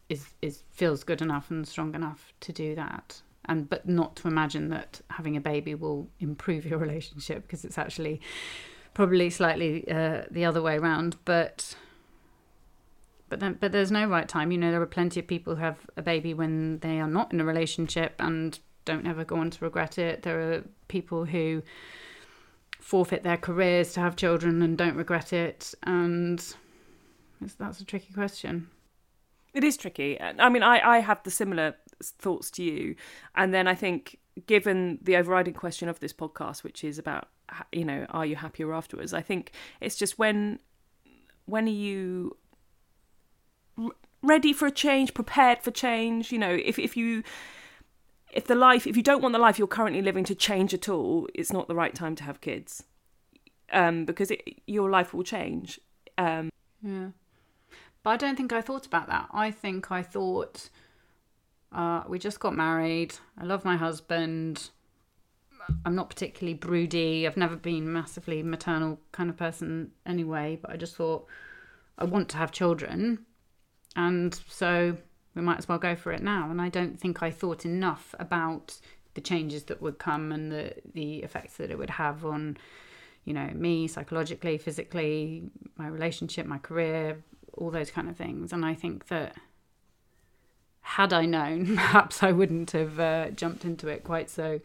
is 0.07 0.27
is 0.41 0.63
feels 0.71 1.03
good 1.03 1.21
enough 1.21 1.49
and 1.49 1.67
strong 1.67 1.95
enough 1.95 2.33
to 2.41 2.53
do 2.53 2.75
that. 2.75 3.21
And 3.45 3.69
but 3.69 3.87
not 3.87 4.15
to 4.17 4.27
imagine 4.27 4.69
that 4.69 5.01
having 5.09 5.35
a 5.35 5.41
baby 5.41 5.75
will 5.75 6.07
improve 6.19 6.65
your 6.65 6.79
relationship 6.87 7.43
because 7.43 7.65
it's 7.65 7.77
actually 7.77 8.21
probably 8.93 9.29
slightly 9.29 9.89
uh, 9.89 10.23
the 10.31 10.45
other 10.45 10.61
way 10.61 10.77
around. 10.77 11.17
But 11.25 11.75
but 13.29 13.39
then 13.39 13.57
but 13.59 13.71
there's 13.71 13.91
no 13.91 14.07
right 14.07 14.27
time. 14.27 14.51
You 14.51 14.57
know 14.57 14.71
there 14.71 14.81
are 14.81 14.87
plenty 14.87 15.19
of 15.19 15.27
people 15.27 15.55
who 15.55 15.61
have 15.61 15.77
a 15.97 16.01
baby 16.01 16.33
when 16.33 16.79
they 16.79 16.99
are 16.99 17.07
not 17.07 17.33
in 17.33 17.41
a 17.41 17.45
relationship 17.45 18.15
and 18.19 18.57
don't 18.85 19.07
ever 19.07 19.25
go 19.25 19.37
on 19.37 19.49
to 19.51 19.65
regret 19.65 19.97
it. 19.97 20.23
There 20.23 20.39
are 20.39 20.63
people 20.87 21.25
who 21.25 21.63
forfeit 22.79 23.23
their 23.23 23.37
careers 23.37 23.93
to 23.93 23.99
have 23.99 24.15
children 24.15 24.61
and 24.61 24.77
don't 24.77 24.95
regret 24.95 25.33
it. 25.33 25.73
And 25.83 26.39
that's 27.57 27.79
a 27.79 27.85
tricky 27.85 28.13
question. 28.13 28.69
It 29.53 29.63
is 29.63 29.77
tricky. 29.77 30.19
I 30.21 30.49
mean 30.49 30.63
i 30.63 30.97
i 30.97 30.99
have 30.99 31.23
the 31.23 31.31
similar 31.31 31.75
thoughts 32.03 32.51
to 32.51 32.63
you. 32.63 32.95
And 33.35 33.53
then 33.53 33.67
i 33.67 33.75
think 33.75 34.19
given 34.45 34.99
the 35.01 35.15
overriding 35.15 35.53
question 35.53 35.87
of 35.87 35.99
this 35.99 36.11
podcast 36.11 36.63
which 36.63 36.83
is 36.83 36.99
about 36.99 37.29
you 37.71 37.85
know 37.85 38.05
are 38.09 38.25
you 38.25 38.35
happier 38.35 38.73
afterwards? 38.73 39.13
I 39.13 39.21
think 39.21 39.51
it's 39.81 39.95
just 39.95 40.19
when 40.19 40.59
when 41.45 41.65
are 41.65 41.71
you 41.71 42.37
ready 44.25 44.53
for 44.53 44.65
a 44.67 44.71
change, 44.71 45.13
prepared 45.13 45.61
for 45.61 45.71
change. 45.71 46.31
You 46.31 46.39
know, 46.39 46.51
if 46.53 46.79
if 46.79 46.97
you 46.97 47.23
if 48.33 48.47
the 48.47 48.55
life 48.55 48.85
if 48.85 48.97
you 48.97 49.03
don't 49.03 49.21
want 49.21 49.33
the 49.33 49.39
life 49.39 49.57
you're 49.57 49.67
currently 49.67 50.01
living 50.01 50.25
to 50.25 50.35
change 50.35 50.73
at 50.73 50.89
all, 50.89 51.27
it's 51.33 51.53
not 51.53 51.67
the 51.67 51.75
right 51.75 51.95
time 51.95 52.15
to 52.15 52.23
have 52.23 52.41
kids. 52.41 52.83
Um, 53.71 54.05
because 54.05 54.29
it, 54.31 54.61
your 54.67 54.89
life 54.89 55.13
will 55.13 55.23
change. 55.23 55.79
Um, 56.17 56.51
yeah, 56.83 57.09
but 58.03 58.11
I 58.11 58.17
don't 58.17 58.35
think 58.35 58.53
I 58.53 58.61
thought 58.61 58.85
about 58.85 59.07
that. 59.07 59.27
I 59.31 59.51
think 59.51 59.91
I 59.91 60.03
thought 60.03 60.69
uh, 61.71 62.03
we 62.07 62.19
just 62.19 62.39
got 62.39 62.55
married. 62.55 63.15
I 63.37 63.43
love 63.43 63.65
my 63.65 63.75
husband. 63.75 64.69
I'm 65.83 65.95
not 65.95 66.09
particularly 66.09 66.53
broody. 66.53 67.25
I've 67.25 67.37
never 67.37 67.55
been 67.55 67.91
massively 67.91 68.43
maternal 68.43 68.99
kind 69.11 69.29
of 69.29 69.37
person 69.37 69.91
anyway, 70.05 70.59
but 70.61 70.71
I 70.71 70.77
just 70.77 70.95
thought 70.95 71.25
I 71.97 72.05
want 72.05 72.29
to 72.29 72.37
have 72.37 72.51
children. 72.51 73.25
And 73.95 74.39
so 74.47 74.97
we 75.35 75.41
might 75.41 75.57
as 75.57 75.67
well 75.67 75.77
go 75.77 75.95
for 75.95 76.11
it 76.11 76.23
now. 76.23 76.49
And 76.49 76.61
I 76.61 76.69
don't 76.69 76.99
think 76.99 77.21
I 77.21 77.31
thought 77.31 77.65
enough 77.65 78.15
about 78.19 78.77
the 79.13 79.21
changes 79.21 79.63
that 79.63 79.81
would 79.81 79.97
come 79.97 80.31
and 80.31 80.51
the, 80.51 80.73
the 80.93 81.17
effects 81.19 81.57
that 81.57 81.71
it 81.71 81.77
would 81.77 81.89
have 81.89 82.25
on, 82.25 82.57
you 83.23 83.33
know, 83.33 83.49
me 83.53 83.87
psychologically, 83.87 84.57
physically, 84.57 85.43
my 85.77 85.87
relationship, 85.87 86.45
my 86.45 86.57
career, 86.57 87.23
all 87.53 87.71
those 87.71 87.91
kind 87.91 88.09
of 88.09 88.15
things. 88.15 88.53
And 88.53 88.65
I 88.65 88.73
think 88.73 89.07
that 89.07 89.35
had 90.81 91.13
I 91.13 91.25
known, 91.25 91.65
perhaps 91.75 92.21
I 92.21 92.31
wouldn't 92.31 92.71
have 92.71 92.99
uh, 92.99 93.29
jumped 93.31 93.65
into 93.65 93.87
it 93.87 94.03
quite 94.03 94.29
so 94.29 94.59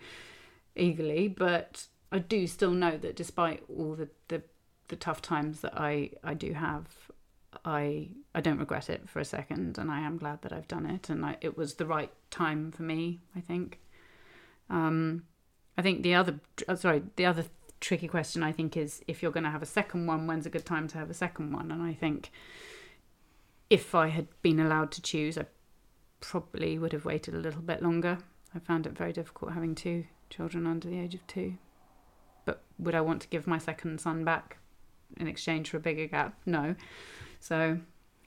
eagerly. 0.77 1.29
But 1.29 1.87
I 2.13 2.19
do 2.19 2.47
still 2.47 2.73
know 2.73 2.97
that 2.99 3.17
despite 3.17 3.63
all 3.69 3.95
the, 3.95 4.09
the, 4.29 4.43
the 4.89 4.97
tough 4.97 5.23
times 5.23 5.61
that 5.61 5.81
I, 5.81 6.11
I 6.23 6.35
do 6.35 6.53
have, 6.53 6.87
I 7.65 8.09
I 8.35 8.41
don't 8.41 8.59
regret 8.59 8.89
it 8.91 9.09
for 9.09 9.21
a 9.21 9.25
second, 9.25 9.79
and 9.79 9.91
I 9.91 10.01
am 10.01 10.19
glad 10.19 10.43
that 10.43 10.53
I've 10.53 10.69
done 10.69 10.87
it, 10.87 11.09
and 11.09 11.25
I, 11.25 11.37
it 11.41 11.57
was 11.57 11.75
the 11.75 11.87
right 11.87 12.13
time 12.31 12.73
for 12.73 12.83
me. 12.83 13.21
I 13.37 13.41
think. 13.41 13.81
Um, 14.69 15.25
I 15.77 15.83
think 15.83 16.03
the 16.03 16.15
other 16.15 16.41
uh, 16.69 16.77
sorry 16.77 17.03
the 17.17 17.27
other 17.27 17.45
tricky 17.81 18.09
question 18.09 18.43
I 18.43 18.53
think 18.53 18.77
is 18.77 19.03
if 19.09 19.23
you're 19.23 19.33
going 19.33 19.45
to 19.45 19.51
have 19.51 19.63
a 19.63 19.67
second 19.67 20.07
one, 20.07 20.27
when's 20.27 20.47
a 20.47 20.51
good 20.51 20.67
time 20.67 20.87
to 20.89 20.99
have 20.99 21.11
a 21.11 21.15
second 21.15 21.53
one? 21.53 21.71
And 21.71 21.83
I 21.83 21.95
think 21.95 22.31
if 23.71 23.95
I 23.95 24.09
had 24.09 24.29
been 24.43 24.61
allowed 24.61 24.93
to 24.93 25.03
choose, 25.03 25.39
I 25.39 25.47
probably 26.21 26.79
would 26.79 26.93
have 26.93 27.05
waited 27.05 27.35
a 27.35 27.39
little 27.39 27.63
bit 27.63 27.83
longer. 27.83 28.19
I 28.55 28.59
found 28.59 28.87
it 28.87 28.97
very 28.97 29.13
difficult 29.13 29.53
having 29.53 29.75
two 29.75 30.05
children 30.29 30.67
under 30.67 30.89
the 30.89 30.99
age 30.99 31.15
of 31.15 31.27
two. 31.27 31.55
But 32.45 32.63
would 32.79 32.95
I 32.95 33.01
want 33.01 33.23
to 33.23 33.29
give 33.29 33.47
my 33.47 33.59
second 33.59 34.01
son 34.01 34.25
back 34.25 34.59
in 35.17 35.27
exchange 35.27 35.71
for 35.71 35.77
a 35.77 35.81
bigger 35.81 36.07
gap? 36.07 36.35
No. 36.45 36.75
So 37.41 37.79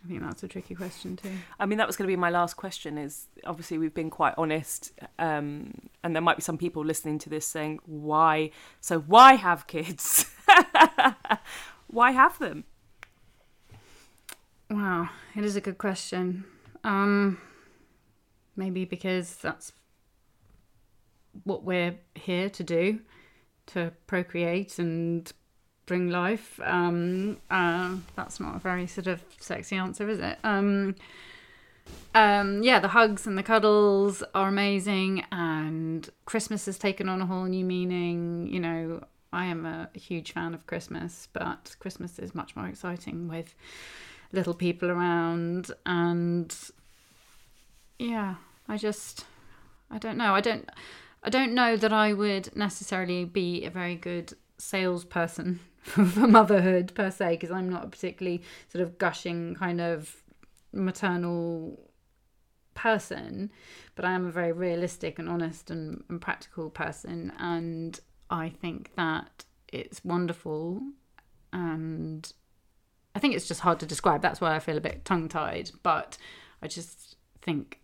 I 0.04 0.08
think 0.08 0.21
that's 0.21 0.43
a 0.43 0.47
tricky 0.47 0.76
question 0.76 1.15
too. 1.15 1.32
I 1.60 1.65
mean, 1.65 1.78
that 1.78 1.88
was 1.88 1.95
going 1.95 2.08
to 2.08 2.12
be 2.12 2.17
my 2.17 2.30
last 2.30 2.56
question. 2.56 2.97
Is 2.97 3.28
obviously 3.45 3.78
we've 3.78 3.93
been 3.93 4.10
quite 4.10 4.34
honest, 4.38 4.91
um, 5.17 5.73
and 6.04 6.13
there 6.13 6.21
might 6.21 6.36
be 6.36 6.41
some 6.41 6.58
people 6.58 6.84
listening 6.84 7.19
to 7.19 7.30
this 7.30 7.47
saying, 7.47 7.80
"Why? 7.86 8.52
So 8.82 8.99
why 8.99 9.36
have 9.36 9.65
kids? 9.67 10.30
why 11.88 12.12
have 12.12 12.38
them?" 12.39 12.65
Wow, 14.69 15.10
it 15.36 15.45
is 15.45 15.56
a 15.56 15.62
good 15.62 15.78
question. 15.78 16.43
Um, 16.84 17.38
maybe 18.56 18.84
because 18.84 19.36
that's 19.36 19.71
what 21.43 21.63
we're 21.63 21.95
here 22.15 22.49
to 22.49 22.63
do, 22.63 22.99
to 23.67 23.93
procreate 24.08 24.80
and 24.80 25.32
bring 25.85 26.09
life. 26.09 26.59
Um, 26.63 27.37
uh, 27.49 27.95
that's 28.15 28.39
not 28.39 28.55
a 28.55 28.59
very 28.59 28.87
sort 28.87 29.07
of 29.07 29.23
sexy 29.39 29.75
answer, 29.75 30.07
is 30.09 30.19
it? 30.19 30.37
Um, 30.43 30.95
um, 32.15 32.63
yeah, 32.63 32.79
the 32.79 32.89
hugs 32.89 33.27
and 33.27 33.37
the 33.37 33.43
cuddles 33.43 34.23
are 34.33 34.47
amazing, 34.47 35.25
and 35.31 36.09
Christmas 36.25 36.65
has 36.67 36.77
taken 36.77 37.09
on 37.09 37.21
a 37.21 37.25
whole 37.25 37.45
new 37.45 37.65
meaning. 37.65 38.47
You 38.47 38.59
know, 38.59 39.03
I 39.31 39.45
am 39.45 39.65
a 39.65 39.89
huge 39.93 40.31
fan 40.31 40.53
of 40.53 40.67
Christmas, 40.67 41.27
but 41.33 41.75
Christmas 41.79 42.19
is 42.19 42.35
much 42.35 42.55
more 42.55 42.67
exciting 42.67 43.27
with 43.27 43.53
little 44.31 44.53
people 44.53 44.89
around, 44.89 45.71
and 45.85 46.55
yeah, 47.99 48.35
I 48.67 48.77
just, 48.77 49.25
I 49.91 49.97
don't 49.97 50.17
know. 50.17 50.33
I 50.33 50.41
don't, 50.41 50.69
I 51.23 51.29
don't 51.29 51.53
know 51.53 51.75
that 51.75 51.91
I 51.91 52.13
would 52.13 52.55
necessarily 52.55 53.25
be 53.25 53.65
a 53.65 53.69
very 53.69 53.95
good 53.95 54.33
salesperson 54.57 55.59
for 55.93 56.27
motherhood 56.27 56.93
per 56.95 57.11
se 57.11 57.31
because 57.31 57.51
I'm 57.51 57.69
not 57.69 57.83
a 57.83 57.87
particularly 57.87 58.41
sort 58.69 58.81
of 58.81 58.97
gushing 58.97 59.55
kind 59.55 59.81
of 59.81 60.23
maternal 60.71 61.91
person, 62.73 63.51
but 63.95 64.05
I 64.05 64.13
am 64.13 64.25
a 64.25 64.31
very 64.31 64.53
realistic 64.53 65.19
and 65.19 65.27
honest 65.29 65.69
and, 65.69 66.03
and 66.09 66.21
practical 66.21 66.69
person, 66.69 67.33
and 67.37 67.99
I 68.29 68.49
think 68.49 68.91
that 68.95 69.45
it's 69.71 70.03
wonderful, 70.05 70.81
and 71.51 72.31
I 73.13 73.19
think 73.19 73.35
it's 73.35 73.47
just 73.47 73.61
hard 73.61 73.79
to 73.81 73.85
describe. 73.85 74.21
That's 74.21 74.41
why 74.41 74.55
I 74.55 74.59
feel 74.59 74.77
a 74.77 74.81
bit 74.81 75.03
tongue 75.03 75.27
tied, 75.27 75.71
but 75.83 76.17
I 76.61 76.67
just 76.67 77.17
think 77.41 77.81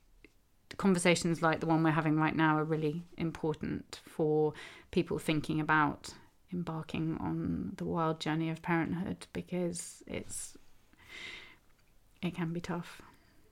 conversations 0.77 1.41
like 1.41 1.59
the 1.59 1.65
one 1.65 1.83
we're 1.83 1.91
having 1.91 2.15
right 2.15 2.35
now 2.35 2.57
are 2.57 2.63
really 2.63 3.03
important 3.17 3.99
for 4.05 4.53
people 4.91 5.19
thinking 5.19 5.59
about 5.59 6.13
embarking 6.51 7.17
on 7.19 7.73
the 7.77 7.85
wild 7.85 8.19
journey 8.19 8.49
of 8.49 8.61
parenthood 8.61 9.27
because 9.33 10.03
it's 10.07 10.57
it 12.21 12.35
can 12.35 12.51
be 12.51 12.61
tough. 12.61 13.01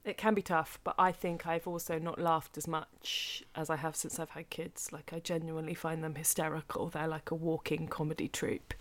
It 0.03 0.17
can 0.17 0.33
be 0.33 0.41
tough, 0.41 0.79
but 0.85 0.95
I 0.97 1.11
think 1.11 1.45
I've 1.45 1.67
also 1.67 1.99
not 1.99 2.17
laughed 2.17 2.57
as 2.57 2.65
much 2.65 3.43
as 3.55 3.69
I 3.69 3.75
have 3.75 3.95
since 3.95 4.19
I've 4.19 4.29
had 4.29 4.49
kids. 4.49 4.93
Like 4.93 5.11
I 5.13 5.19
genuinely 5.19 5.73
find 5.73 6.01
them 6.01 6.15
hysterical. 6.15 6.87
They're 6.87 7.07
like 7.07 7.29
a 7.29 7.35
walking 7.35 7.87
comedy 7.87 8.29
troupe. 8.29 8.73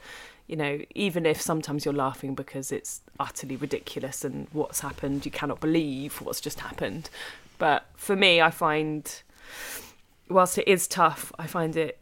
You 0.46 0.54
know, 0.54 0.78
even 0.94 1.26
if 1.26 1.40
sometimes 1.40 1.84
you're 1.84 1.94
laughing 1.94 2.36
because 2.36 2.70
it's 2.70 3.00
utterly 3.18 3.56
ridiculous 3.56 4.24
and 4.24 4.46
what's 4.52 4.80
happened, 4.80 5.24
you 5.24 5.32
cannot 5.32 5.60
believe 5.60 6.20
what's 6.20 6.40
just 6.40 6.60
happened. 6.60 7.10
But 7.58 7.86
for 7.96 8.14
me, 8.14 8.40
I 8.40 8.50
find 8.50 9.22
whilst 10.28 10.58
it 10.58 10.68
is 10.68 10.86
tough, 10.86 11.32
I 11.38 11.48
find 11.48 11.76
it 11.76 11.98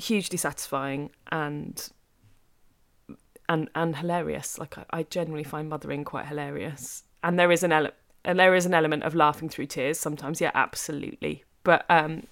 hugely 0.00 0.38
satisfying 0.38 1.10
and 1.30 1.90
and 3.48 3.68
and 3.74 3.96
hilarious. 3.96 4.58
Like 4.58 4.78
I, 4.78 4.84
I 4.90 5.02
generally 5.04 5.44
find 5.44 5.68
mothering 5.68 6.04
quite 6.04 6.26
hilarious, 6.26 7.04
and 7.22 7.38
there 7.38 7.52
is 7.52 7.62
an 7.62 7.72
element 7.72 7.94
and 8.24 8.38
there 8.38 8.54
is 8.54 8.66
an 8.66 8.74
element 8.74 9.02
of 9.02 9.14
laughing 9.14 9.48
through 9.48 9.66
tears 9.66 9.98
sometimes. 9.98 10.40
Yeah, 10.40 10.50
absolutely. 10.54 11.44
But 11.64 11.84
um, 11.88 12.26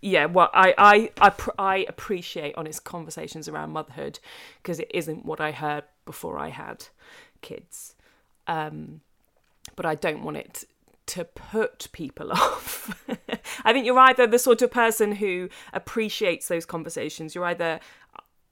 yeah, 0.00 0.26
well, 0.26 0.50
I 0.52 0.74
I 0.78 1.10
I, 1.20 1.30
pr- 1.30 1.50
I 1.58 1.86
appreciate 1.88 2.54
honest 2.56 2.84
conversations 2.84 3.48
around 3.48 3.70
motherhood 3.70 4.18
because 4.62 4.78
it 4.78 4.90
isn't 4.94 5.24
what 5.24 5.40
I 5.40 5.52
heard 5.52 5.84
before 6.04 6.38
I 6.38 6.48
had 6.48 6.86
kids. 7.42 7.94
Um, 8.46 9.02
but 9.76 9.84
I 9.84 9.94
don't 9.94 10.22
want 10.22 10.38
it 10.38 10.64
to 11.08 11.24
put 11.24 11.88
people 11.92 12.32
off. 12.32 12.94
I 13.64 13.72
think 13.72 13.86
you're 13.86 13.98
either 13.98 14.26
the 14.26 14.38
sort 14.38 14.62
of 14.62 14.70
person 14.70 15.12
who 15.12 15.48
appreciates 15.72 16.48
those 16.48 16.64
conversations. 16.64 17.34
You're 17.34 17.44
either 17.46 17.80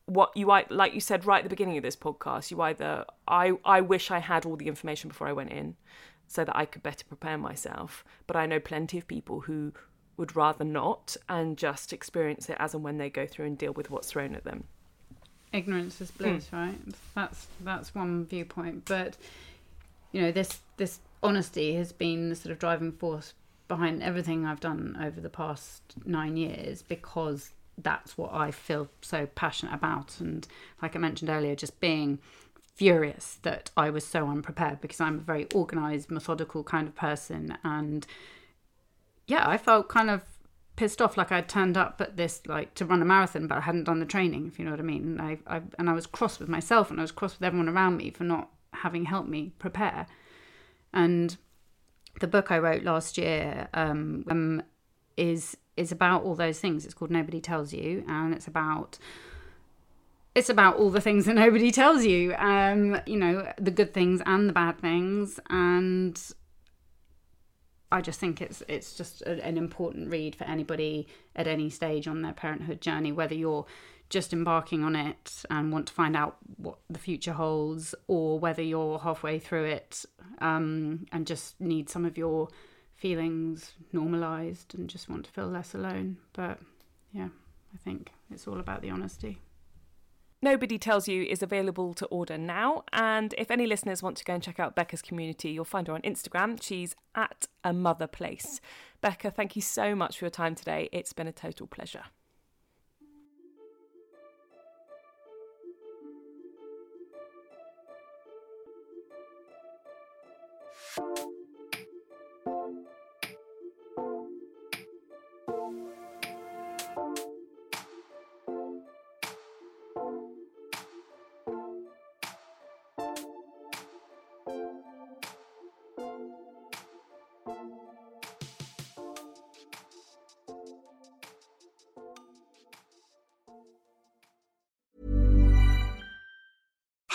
what 0.07 0.37
you 0.37 0.47
like 0.47 0.95
you 0.95 1.01
said 1.01 1.25
right 1.25 1.39
at 1.39 1.45
the 1.45 1.51
beginning 1.51 1.77
of 1.77 1.83
this 1.83 1.97
podcast. 1.97 2.51
You 2.51 2.61
either 2.63 3.05
I 3.29 3.53
I 3.65 3.81
wish 3.81 4.11
I 4.11 4.19
had 4.19 4.45
all 4.45 4.57
the 4.57 4.69
information 4.69 5.09
before 5.09 5.29
I 5.29 5.33
went 5.33 5.51
in, 5.51 5.77
so 6.27 6.45
that 6.45 6.57
I 6.57 6.65
could 6.65 6.83
better 6.83 7.05
prepare 7.05 7.39
myself. 7.39 8.05
But 8.27 8.37
I 8.37 8.47
know 8.47 8.61
plenty 8.61 8.99
of 8.99 9.07
people 9.07 9.41
who 9.41 9.73
would 10.17 10.35
rather 10.35 10.65
not 10.65 11.17
and 11.29 11.59
just 11.59 11.93
experience 11.93 12.49
it 12.49 12.57
as 12.59 12.75
and 12.75 12.83
when 12.83 12.99
they 12.99 13.11
go 13.11 13.27
through 13.27 13.47
and 13.47 13.59
deal 13.59 13.73
with 13.73 13.91
what's 13.91 14.11
thrown 14.11 14.35
at 14.35 14.45
them. 14.45 14.65
Ignorance 15.53 16.01
is 16.01 16.11
bliss, 16.11 16.47
mm. 16.47 16.53
right? 16.53 16.79
That's 17.15 17.47
that's 17.61 17.95
one 17.95 18.27
viewpoint, 18.27 18.85
but 18.87 19.17
you 20.13 20.23
know 20.23 20.33
this 20.33 20.61
this 20.77 21.01
honesty 21.27 21.75
has 21.75 21.93
been 21.93 22.29
the 22.29 22.37
sort 22.37 22.53
of 22.53 22.59
driving 22.59 22.93
force 22.93 23.35
behind 23.69 24.03
everything 24.03 24.47
I've 24.47 24.61
done 24.61 24.97
over 25.01 25.21
the 25.21 25.29
past 25.29 25.83
nine 26.05 26.37
years 26.37 26.83
because 26.83 27.51
that's 27.79 28.17
what 28.17 28.33
I 28.33 28.51
feel 28.51 28.89
so 29.03 29.27
passionate 29.35 29.75
about. 29.75 30.21
And 30.21 30.47
like 30.81 30.97
I 30.97 30.99
mentioned 30.99 31.31
earlier, 31.31 31.55
just 31.55 31.81
being 31.81 32.19
furious 32.75 33.39
that 33.43 33.71
I 33.77 33.91
was 33.91 34.07
so 34.07 34.29
unprepared 34.29 34.81
because 34.81 35.01
I'm 35.01 35.17
a 35.17 35.23
very 35.23 35.47
organized, 35.55 36.11
methodical 36.11 36.63
kind 36.63 36.87
of 36.89 36.95
person. 36.95 37.57
And 37.65 38.07
yeah, 39.27 39.49
I 39.49 39.59
felt 39.59 39.89
kind 39.89 40.11
of 40.11 40.23
pissed 40.77 41.01
off 41.01 41.17
like 41.17 41.33
I'd 41.33 41.49
turned 41.49 41.77
up 41.77 42.01
at 42.01 42.17
this 42.17 42.43
like 42.47 42.75
to 42.75 42.85
run 42.85 43.01
a 43.01 43.05
marathon 43.05 43.47
but 43.47 43.57
I 43.57 43.63
hadn't 43.63 43.85
done 43.85 43.99
the 43.99 44.05
training 44.05 44.47
if 44.47 44.59
you 44.59 44.65
know 44.67 44.73
what 44.73 44.81
I 44.81 44.83
mean 44.83 45.19
and 45.19 45.23
I, 45.23 45.39
I 45.47 45.63
and 45.79 45.89
I 45.89 45.95
was 45.95 46.07
cross 46.07 46.39
with 46.39 46.51
myself 46.51 46.91
and 46.91 47.01
I 47.01 47.03
was 47.03 47.13
cross 47.13 47.33
with 47.33 47.43
everyone 47.43 47.71
around 47.71 47.97
me 47.97 48.11
for 48.11 48.25
not 48.25 48.51
having 48.75 49.07
helped 49.07 49.31
me 49.31 49.53
prepare 49.59 50.07
and 50.93 51.37
the 52.21 52.27
book 52.27 52.51
I 52.51 52.59
wrote 52.59 52.83
last 52.83 53.19
year 53.19 53.69
um, 53.75 54.25
um, 54.29 54.63
is 55.17 55.57
is 55.77 55.93
about 55.93 56.23
all 56.23 56.35
those 56.35 56.59
things. 56.59 56.85
It's 56.85 56.95
called 56.95 57.11
Nobody 57.11 57.41
Tells 57.41 57.73
You, 57.73 58.05
and 58.09 58.35
it's 58.35 58.47
about 58.47 58.99
it's 60.35 60.51
about 60.51 60.77
all 60.77 60.91
the 60.91 61.01
things 61.01 61.25
that 61.25 61.35
nobody 61.35 61.71
tells 61.71 62.05
you. 62.05 62.35
Um, 62.35 63.01
you 63.07 63.17
know, 63.17 63.51
the 63.59 63.71
good 63.71 63.95
things 63.95 64.21
and 64.27 64.49
the 64.49 64.53
bad 64.53 64.79
things, 64.79 65.41
and 65.49 66.21
I 67.91 68.01
just 68.01 68.21
think 68.21 68.41
it's 68.41 68.63
it's 68.69 68.95
just 68.95 69.23
an 69.23 69.57
important 69.57 70.11
read 70.11 70.35
for 70.37 70.45
anybody 70.45 71.07
at 71.35 71.47
any 71.47 71.71
stage 71.71 72.09
on 72.09 72.23
their 72.23 72.33
parenthood 72.33 72.81
journey, 72.81 73.13
whether 73.13 73.35
you're 73.35 73.67
just 74.09 74.33
embarking 74.33 74.85
on 74.85 74.95
it 74.95 75.45
and 75.51 75.73
want 75.73 75.87
to 75.89 75.93
find 75.93 76.17
out 76.17 76.37
what 76.57 76.79
the 76.89 76.99
future 76.99 77.33
holds, 77.33 77.95
or 78.07 78.39
whether 78.39 78.63
you're 78.63 78.99
halfway 78.99 79.39
through 79.39 79.65
it 79.65 80.05
um, 80.39 81.07
and 81.13 81.27
just 81.27 81.61
need 81.61 81.89
some 81.89 82.05
of 82.05 82.17
your 82.17 82.49
feelings 82.95 83.73
normalized 83.93 84.75
and 84.75 84.89
just 84.89 85.09
want 85.09 85.25
to 85.25 85.31
feel 85.31 85.49
less 85.49 85.75
alone. 85.75 86.17
But 86.33 86.59
yeah, 87.13 87.29
I 87.75 87.79
think 87.79 88.13
it's 88.31 88.47
all 88.47 88.59
about 88.59 88.83
the 88.83 88.91
honesty. 88.91 89.39
Nobody 90.43 90.79
Tells 90.79 91.09
You 91.09 91.25
is 91.25 91.43
available 91.43 91.95
to 91.95 92.07
order 92.07 92.37
now. 92.37 92.85
And 92.93 93.35
if 93.39 93.51
any 93.51 93.67
listeners 93.67 94.03
want 94.03 94.19
to 94.19 94.25
go 94.25 94.35
and 94.35 94.43
check 94.43 94.61
out 94.61 94.75
Becca's 94.77 95.03
community, 95.03 95.51
you'll 95.51 95.65
find 95.65 95.89
her 95.89 95.95
on 95.95 96.03
Instagram. 96.03 96.63
She's 96.63 96.95
at 97.15 97.47
a 97.65 97.73
mother 97.73 98.07
place. 98.07 98.61
Becca, 99.01 99.31
thank 99.31 99.57
you 99.57 99.63
so 99.63 99.95
much 99.95 100.19
for 100.19 100.27
your 100.27 100.31
time 100.31 100.55
today. 100.55 100.89
It's 100.93 101.13
been 101.13 101.27
a 101.27 101.33
total 101.33 101.67
pleasure. 101.67 102.05